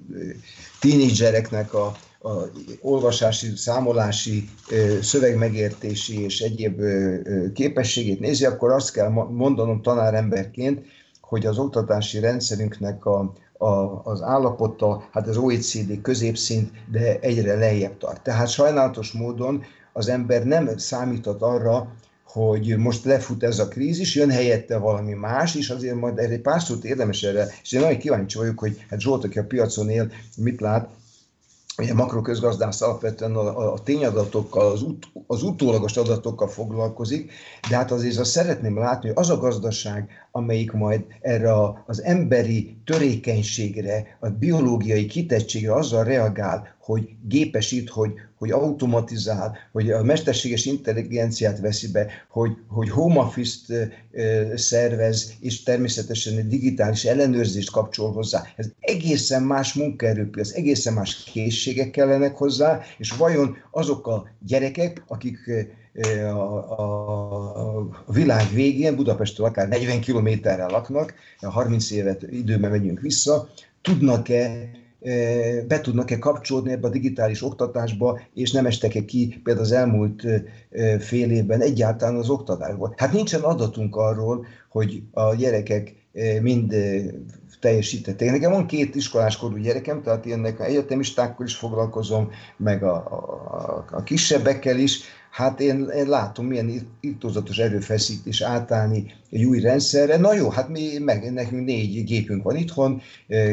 [0.80, 1.86] tínédzsereknek a,
[2.22, 2.32] a
[2.82, 4.50] olvasási, számolási,
[5.02, 6.82] szövegmegértési és egyéb
[7.54, 10.86] képességét nézi, akkor azt kell mondanom tanáremberként,
[11.22, 17.98] hogy az oktatási rendszerünknek a, a, az állapota, hát az OECD középszint, de egyre lejjebb
[17.98, 18.22] tart.
[18.22, 19.64] Tehát sajnálatos módon
[19.94, 21.94] az ember nem számított arra,
[22.36, 26.62] hogy most lefut ez a krízis, jön helyette valami más, és azért majd egy pár
[26.62, 30.12] szót érdemes erre, és én nagyon kíváncsi vagyok, hogy hát Zsolt, aki a piacon él,
[30.38, 30.90] mit lát,
[31.78, 37.32] Ugye makroközgazdász alapvetően a, a tényadatokkal, az, ut, az utólagos adatokkal foglalkozik,
[37.70, 41.54] de hát azért azt szeretném látni, hogy az a gazdaság, amelyik majd erre
[41.86, 50.04] az emberi törékenységre, a biológiai kitettségre azzal reagál, hogy gépesít, hogy, hogy automatizál, hogy a
[50.04, 53.90] mesterséges intelligenciát veszi be, hogy, hogy home office-t
[54.56, 58.44] szervez, és természetesen egy digitális ellenőrzést kapcsol hozzá.
[58.56, 65.38] Ez egészen más munkaerőpiac, egészen más készségek kellenek hozzá, és vajon azok a gyerekek, akik
[66.24, 66.40] a,
[66.80, 73.50] a, a világ végén, Budapestről akár 40 kilométerrel laknak, 30 évet időben megyünk vissza,
[73.82, 74.70] tudnak-e
[75.68, 80.24] be tudnak-e kapcsolódni ebbe a digitális oktatásba, és nem estek-e ki például az elmúlt
[81.00, 82.94] fél évben egyáltalán az oktatásból.
[82.98, 85.94] Hát nincsen adatunk arról, hogy a gyerekek
[86.42, 86.76] mind
[87.60, 88.32] teljesítették.
[88.32, 94.78] Nekem van két iskoláskorú gyerekem, tehát ilyennek egyetemistákkal is foglalkozom, meg a, a, a kisebbekkel
[94.78, 95.00] is,
[95.36, 100.18] hát én, én látom, milyen irtózatos erőfeszítés átállni egy új rendszerre.
[100.18, 103.02] Na jó, hát mi meg, nekünk négy gépünk van itthon,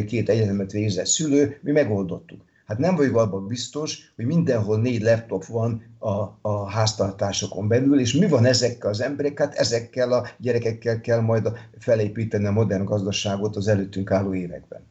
[0.06, 2.40] két egyetemet végzett szülő, mi megoldottuk.
[2.66, 8.12] Hát nem vagyok abban biztos, hogy mindenhol négy laptop van a, a háztartásokon belül, és
[8.12, 9.46] mi van ezekkel az emberekkel?
[9.46, 14.86] Hát ezekkel a gyerekekkel kell majd felépíteni a modern gazdaságot az előttünk álló években.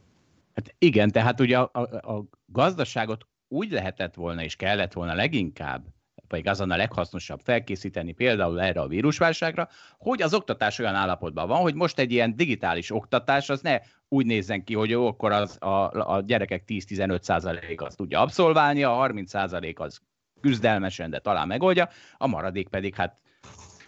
[0.54, 5.84] Hát igen, tehát ugye a, a, a gazdaságot úgy lehetett volna és kellett volna leginkább
[6.32, 11.62] vagy azon a leghasznosabb felkészíteni például erre a vírusválságra, hogy az oktatás olyan állapotban van,
[11.62, 15.58] hogy most egy ilyen digitális oktatás az ne úgy nézzen ki, hogy jó, akkor az,
[15.62, 20.00] a, a gyerekek 10-15% az tudja abszolválni, a 30% az
[20.42, 23.22] küzdelmesen, de talán megoldja, a maradék pedig hát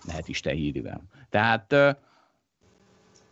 [0.08, 1.02] lehet Isten hírűvel.
[1.30, 1.76] Tehát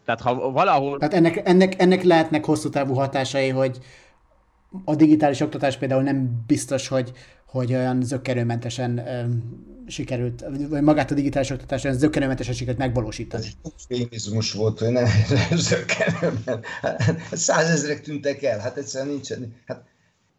[0.05, 0.97] tehát ha valahol...
[0.97, 3.77] Tehát ennek, ennek, ennek lehetnek hosszú távú hatásai, hogy
[4.85, 7.11] a digitális oktatás például nem biztos, hogy,
[7.51, 9.01] hogy olyan zöggenőmentesen
[9.87, 13.45] sikerült, vagy magát a digitális oktatást olyan zöggenőmentesen sikerült megvalósítani.
[13.63, 15.05] Ez fémizmus volt, hogy nem
[15.69, 16.65] zöggenőment.
[17.31, 19.55] Százezrek tüntek el, hát egyszerűen nincsen.
[19.65, 19.83] Hát,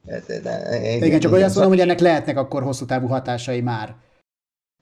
[0.09, 3.95] hát igen, igen, csak olyan mondom, hogy ennek lehetnek akkor hosszú távú hatásai már.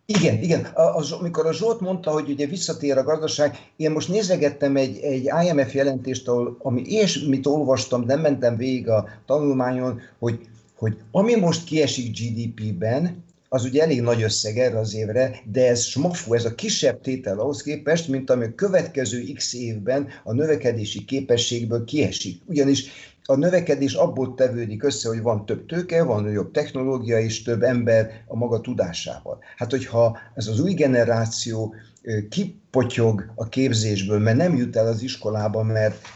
[0.06, 0.64] Igen, igen.
[0.74, 5.30] Az, amikor a Zsolt mondta, hogy ugye visszatér a gazdaság, én most nézegettem egy, egy
[5.46, 10.48] IMF jelentést, ahol, ami és mit olvastam, nem mentem végig a tanulmányon, hogy
[10.80, 15.82] hogy ami most kiesik GDP-ben, az ugye elég nagy összeg erre az évre, de ez
[15.82, 21.04] smafú, ez a kisebb tétel ahhoz képest, mint ami a következő x évben a növekedési
[21.04, 22.42] képességből kiesik.
[22.46, 22.86] Ugyanis
[23.24, 28.24] a növekedés abból tevődik össze, hogy van több tőke, van jobb technológia és több ember
[28.26, 29.38] a maga tudásával.
[29.56, 31.74] Hát hogyha ez az új generáció
[32.70, 36.06] kipotyog a képzésből, mert nem jut el az iskolába, mert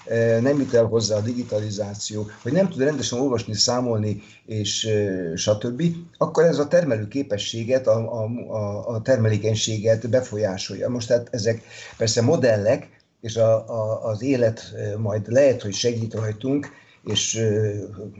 [0.40, 4.88] nem jut el hozzá a digitalizáció, hogy nem tud rendesen olvasni, számolni, és
[5.34, 5.82] stb.,
[6.16, 10.88] akkor ez a termelő képességet, a, a, a termelékenységet befolyásolja.
[10.88, 11.62] Most tehát ezek
[11.96, 12.88] persze modellek,
[13.20, 16.68] és a, a, az élet majd lehet, hogy segít rajtunk,
[17.04, 17.48] és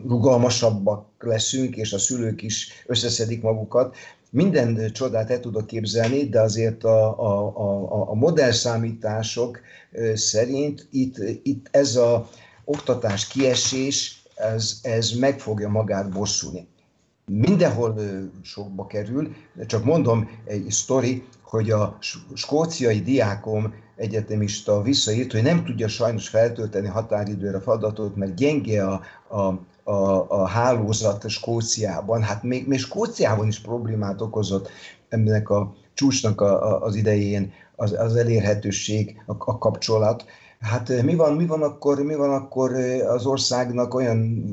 [0.09, 3.97] rugalmasabbak leszünk, és a szülők is összeszedik magukat,
[4.35, 9.61] minden csodát el tudok képzelni, de azért a, a, a, a modell számítások
[10.15, 12.29] szerint itt, itt ez a
[12.65, 16.67] oktatás kiesés, ez, ez meg fogja magát bosszulni.
[17.27, 18.01] Mindenhol
[18.43, 19.35] sokba kerül,
[19.67, 21.99] csak mondom egy sztori, hogy a
[22.35, 29.61] skóciai diákom egyetemista visszaírt, hogy nem tudja sajnos feltölteni határidőre feladatot, mert gyenge a, a,
[29.85, 32.23] a, a hálózat Skóciában.
[32.23, 34.69] Hát még, még Skóciában is problémát okozott
[35.09, 40.25] ennek a csúcsnak a, a, az idején az, az elérhetőség, a, a kapcsolat.
[40.61, 44.45] Hát eh, mi van, mi van akkor, mi van akkor eh, az országnak olyan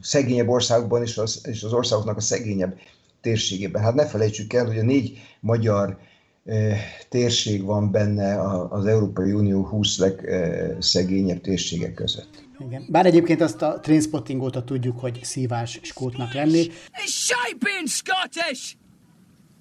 [0.00, 2.78] szegényebb országban és az, és az országoknak a szegényebb
[3.20, 3.82] térségében?
[3.82, 5.98] Hát ne felejtsük el, hogy a négy magyar
[6.44, 12.47] eh, térség van benne az Európai Unió 20 legszegényebb térségek között.
[12.58, 12.84] Igen.
[12.88, 16.66] Bár egyébként azt a trainspotting óta tudjuk, hogy szívás skótnak lenni.
[16.66, 18.74] It's shite being Scottish!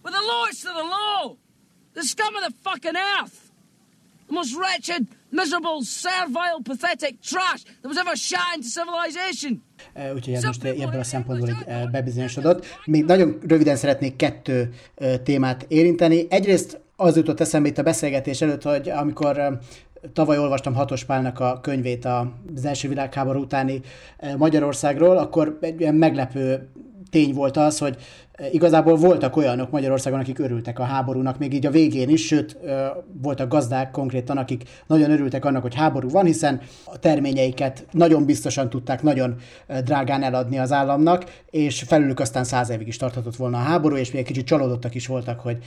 [0.03, 1.37] With the lowest of the low!
[1.93, 3.37] The scum of the fucking earth!
[4.27, 9.63] The most wretched, miserable, servile, pathetic trash that was ever shot into civilization!
[9.95, 12.65] Uh, úgyhogy ez most ebből a szempontból így uh, bebizonyosodott.
[12.85, 16.25] Még nagyon röviden szeretnék kettő uh, témát érinteni.
[16.29, 19.59] Egyrészt az jutott eszembe itt a beszélgetés előtt, hogy amikor
[20.13, 22.05] tavaly olvastam Hatos Pálnak a könyvét
[22.55, 23.81] az első világháború utáni
[24.17, 26.69] eh, Magyarországról, akkor egy ilyen meglepő
[27.09, 27.95] tény volt az, hogy
[28.31, 32.57] eh, igazából voltak olyanok Magyarországon, akik örültek a háborúnak, még így a végén is, sőt,
[32.65, 32.89] eh,
[33.21, 38.69] voltak gazdák konkrétan, akik nagyon örültek annak, hogy háború van, hiszen a terményeiket nagyon biztosan
[38.69, 39.35] tudták nagyon
[39.83, 44.11] drágán eladni az államnak, és felülük aztán száz évig is tarthatott volna a háború, és
[44.11, 45.57] még egy kicsit csalódottak is voltak, hogy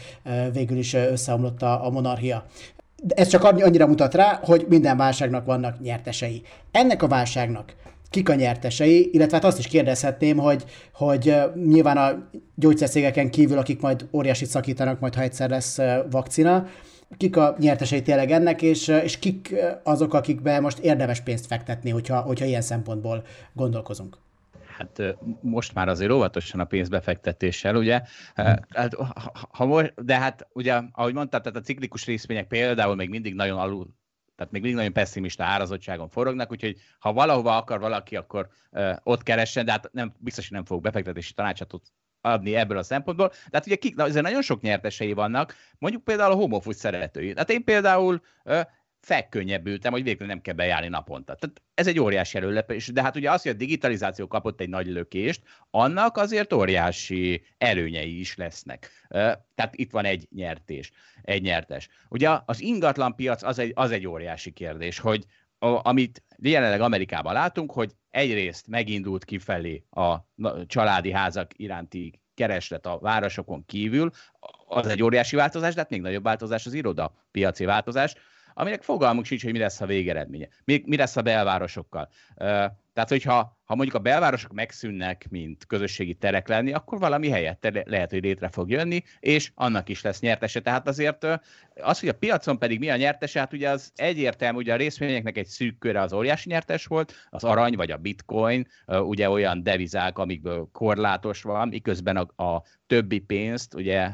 [0.52, 2.44] végül is összeomlott a monarchia.
[3.08, 6.42] Ez csak annyira mutat rá, hogy minden válságnak vannak nyertesei.
[6.70, 7.74] Ennek a válságnak
[8.10, 13.80] kik a nyertesei, illetve hát azt is kérdezhetném, hogy, hogy nyilván a gyógyszercégeken kívül, akik
[13.80, 15.78] majd óriásit szakítanak, majd ha egyszer lesz
[16.10, 16.66] vakcina,
[17.16, 22.20] kik a nyertesei tényleg ennek, és, és kik azok, akikbe most érdemes pénzt fektetni, hogyha,
[22.20, 24.18] hogyha ilyen szempontból gondolkozunk
[24.80, 28.02] hát most már azért óvatosan a pénzbefektetéssel, ugye?
[28.34, 28.96] Hát,
[29.50, 33.98] ha, de hát ugye, ahogy mondtad, tehát a ciklikus részvények például még mindig nagyon alul
[34.36, 39.22] tehát még mindig nagyon pessimista árazottságon forognak, úgyhogy ha valahova akar valaki, akkor uh, ott
[39.22, 41.80] keressen, de hát nem, biztos, hogy nem fog befektetési tanácsot
[42.20, 43.28] adni ebből a szempontból.
[43.28, 46.78] De hát ugye kik, na, azért nagyon sok nyertesei vannak, mondjuk például a home office
[46.78, 47.32] szeretői.
[47.36, 48.60] Hát én például uh,
[49.00, 51.34] felkönnyebbültem, hogy végül nem kell bejárni naponta.
[51.34, 54.86] Tehát ez egy óriási előlepés, de hát ugye az, hogy a digitalizáció kapott egy nagy
[54.86, 59.06] lökést, annak azért óriási előnyei is lesznek.
[59.54, 60.90] Tehát itt van egy nyertés,
[61.22, 61.88] egy nyertes.
[62.08, 65.24] Ugye az ingatlan piac az egy, az egy óriási kérdés, hogy
[65.82, 70.16] amit jelenleg Amerikában látunk, hogy egyrészt megindult kifelé a
[70.66, 74.10] családi házak iránti kereslet a városokon kívül,
[74.66, 78.14] az egy óriási változás, de hát még nagyobb változás az iroda piaci változás,
[78.60, 82.08] aminek fogalmuk sincs, hogy mi lesz a végeredménye, mi, mi lesz a belvárosokkal.
[82.92, 88.10] Tehát, hogyha ha mondjuk a belvárosok megszűnnek, mint közösségi terek lenni, akkor valami helyett lehet,
[88.10, 90.60] hogy létre fog jönni, és annak is lesz nyertese.
[90.60, 91.26] Tehát azért
[91.74, 95.36] az, hogy a piacon pedig mi a nyertese, hát ugye az egyértelmű, ugye a részvényeknek
[95.36, 100.18] egy szűk köre az óriási nyertes volt, az arany vagy a bitcoin, ugye olyan devizák,
[100.18, 104.10] amikből korlátos van, miközben a, a többi pénzt, ugye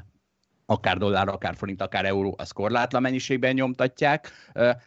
[0.66, 4.30] akár dollár, akár forint, akár euró, az korlátlan mennyiségben nyomtatják.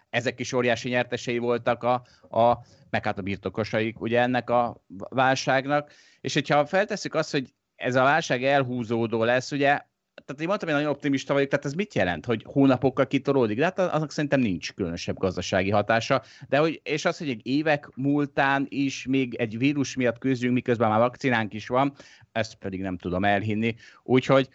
[0.09, 1.93] Ezek is óriási nyertesei voltak a,
[2.37, 2.57] a
[2.89, 5.91] meg hát a birtokosaik ugye ennek a válságnak.
[6.21, 9.87] És hogyha feltesszük azt, hogy ez a válság elhúzódó lesz, ugye
[10.25, 13.57] tehát én mondtam, hogy nagyon optimista vagyok, tehát ez mit jelent, hogy hónapokkal kitolódik?
[13.57, 16.23] De hát azok szerintem nincs különösebb gazdasági hatása.
[16.47, 20.89] De hogy, és az, hogy egy évek múltán is még egy vírus miatt küzdünk, miközben
[20.89, 21.93] már vakcinánk is van,
[22.31, 23.75] ezt pedig nem tudom elhinni.
[24.03, 24.49] Úgyhogy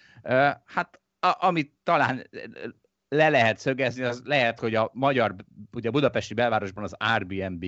[0.65, 1.01] hát
[1.31, 2.27] amit talán
[3.09, 5.35] le lehet szögezni, az lehet, hogy a magyar,
[5.73, 7.65] ugye a budapesti belvárosban az Airbnb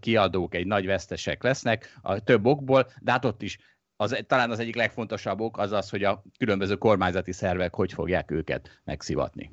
[0.00, 3.58] kiadók egy nagy vesztesek lesznek, a több okból, de hát ott is
[3.96, 8.30] az, talán az egyik legfontosabb ok az az, hogy a különböző kormányzati szervek hogy fogják
[8.30, 9.50] őket megszivatni.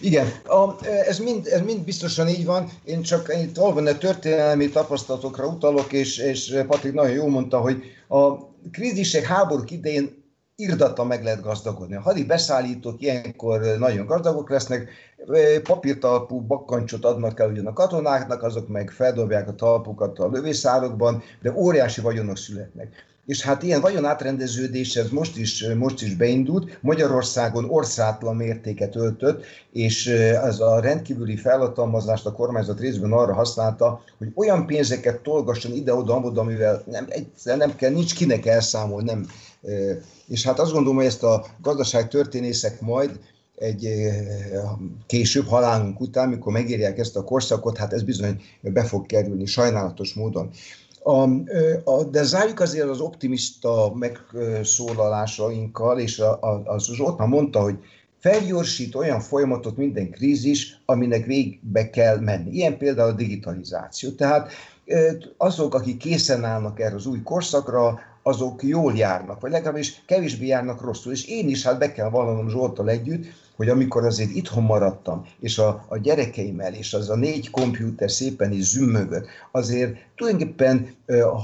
[0.00, 2.70] Igen, a, ez, mind, ez mind biztosan így van.
[2.84, 8.36] Én csak itt valóban történelmi tapasztalatokra utalok, és, és Patrik nagyon jól mondta, hogy a
[8.70, 10.17] krízisek, háborúk idején
[10.60, 11.94] irdata meg lehet gazdagodni.
[11.94, 14.88] A hadi beszállítók ilyenkor nagyon gazdagok lesznek,
[15.62, 21.52] papírtalpú bakkancsot adnak el ugyan a katonáknak, azok meg feldobják a talpukat a lövészárokban, de
[21.52, 23.06] óriási vagyonok születnek.
[23.26, 29.44] És hát ilyen vagyon átrendeződés ez most is, most is beindult, Magyarországon orszátlan mértéket öltött,
[29.72, 36.14] és ez a rendkívüli felhatalmazást a kormányzat részben arra használta, hogy olyan pénzeket tolgasson ide-oda,
[36.14, 37.08] amivel nem,
[37.44, 39.26] nem kell, nincs kinek elszámolni, nem,
[40.26, 43.20] és hát azt gondolom, hogy ezt a gazdaság történészek majd
[43.54, 43.88] egy
[45.06, 50.14] később halálunk után, mikor megírják ezt a korszakot, hát ez bizony be fog kerülni sajnálatos
[50.14, 50.50] módon.
[51.02, 51.22] A,
[51.84, 57.78] a, de zárjuk azért az optimista megszólalásainkkal, és a, a, az Zsoltna mondta, hogy
[58.18, 62.50] felgyorsít olyan folyamatot minden krízis, aminek végbe kell menni.
[62.50, 64.10] Ilyen például a digitalizáció.
[64.10, 64.52] Tehát
[65.36, 70.80] azok, akik készen állnak erre az új korszakra, azok jól járnak, vagy legalábbis kevésbé járnak
[70.80, 71.12] rosszul.
[71.12, 73.24] És én is hát be kell vallanom Zsoltal együtt,
[73.56, 78.52] hogy amikor azért itthon maradtam, és a, a gyerekeimmel, és az a négy kompjúter szépen
[78.52, 80.94] is zümmögött, azért tulajdonképpen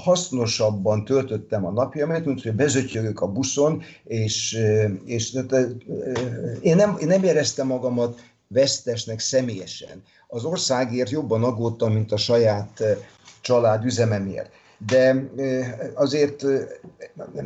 [0.05, 4.59] hasznosabban töltöttem a napjaimat, mint hogy bezötyögök a buszon, és,
[5.05, 5.63] és ö,
[6.61, 10.03] én, nem, én nem éreztem magamat vesztesnek személyesen.
[10.29, 12.83] Az országért jobban aggódtam, mint a saját
[13.41, 14.51] család üzememért
[14.87, 15.31] de
[15.95, 16.45] azért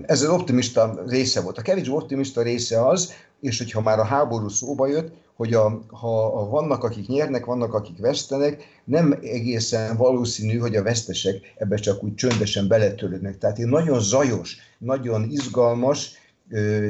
[0.02, 1.58] ez az optimista része volt.
[1.58, 6.30] A kevés optimista része az, és hogyha már a háború szóba jött, hogy a, ha,
[6.30, 12.04] ha vannak, akik nyernek, vannak, akik vesztenek, nem egészen valószínű, hogy a vesztesek ebbe csak
[12.04, 13.38] úgy csöndesen beletörődnek.
[13.38, 16.12] Tehát én nagyon zajos, nagyon izgalmas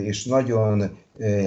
[0.05, 0.99] és nagyon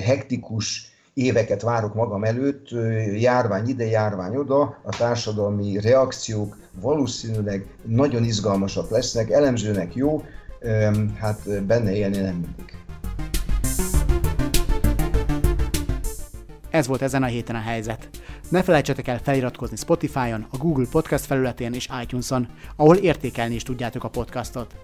[0.02, 2.70] hektikus éveket várok magam előtt,
[3.14, 10.24] járvány ide, járvány oda, a társadalmi reakciók valószínűleg nagyon izgalmasak lesznek, elemzőnek jó,
[11.20, 12.76] hát benne élni nem mindig.
[16.70, 18.10] Ez volt ezen a héten a helyzet.
[18.50, 24.04] Ne felejtsetek el feliratkozni Spotify-on, a Google Podcast felületén és iTunes-on, ahol értékelni is tudjátok
[24.04, 24.76] a podcastot.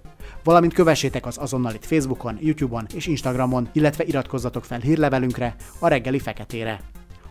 [0.48, 6.80] Valamint kövessétek az azonnalit Facebookon, YouTube-on és Instagramon, illetve iratkozzatok fel hírlevelünkre, a reggeli feketére.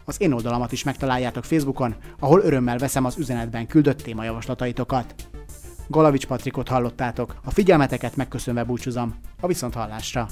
[0.04, 5.14] Az én oldalamat is megtaláljátok Facebookon, ahol örömmel veszem az üzenetben küldött témajavaslataitokat.
[5.88, 10.28] Galavics Patrikot hallottátok, a figyelmeteket megköszönve búcsúzom, a viszonthallásra!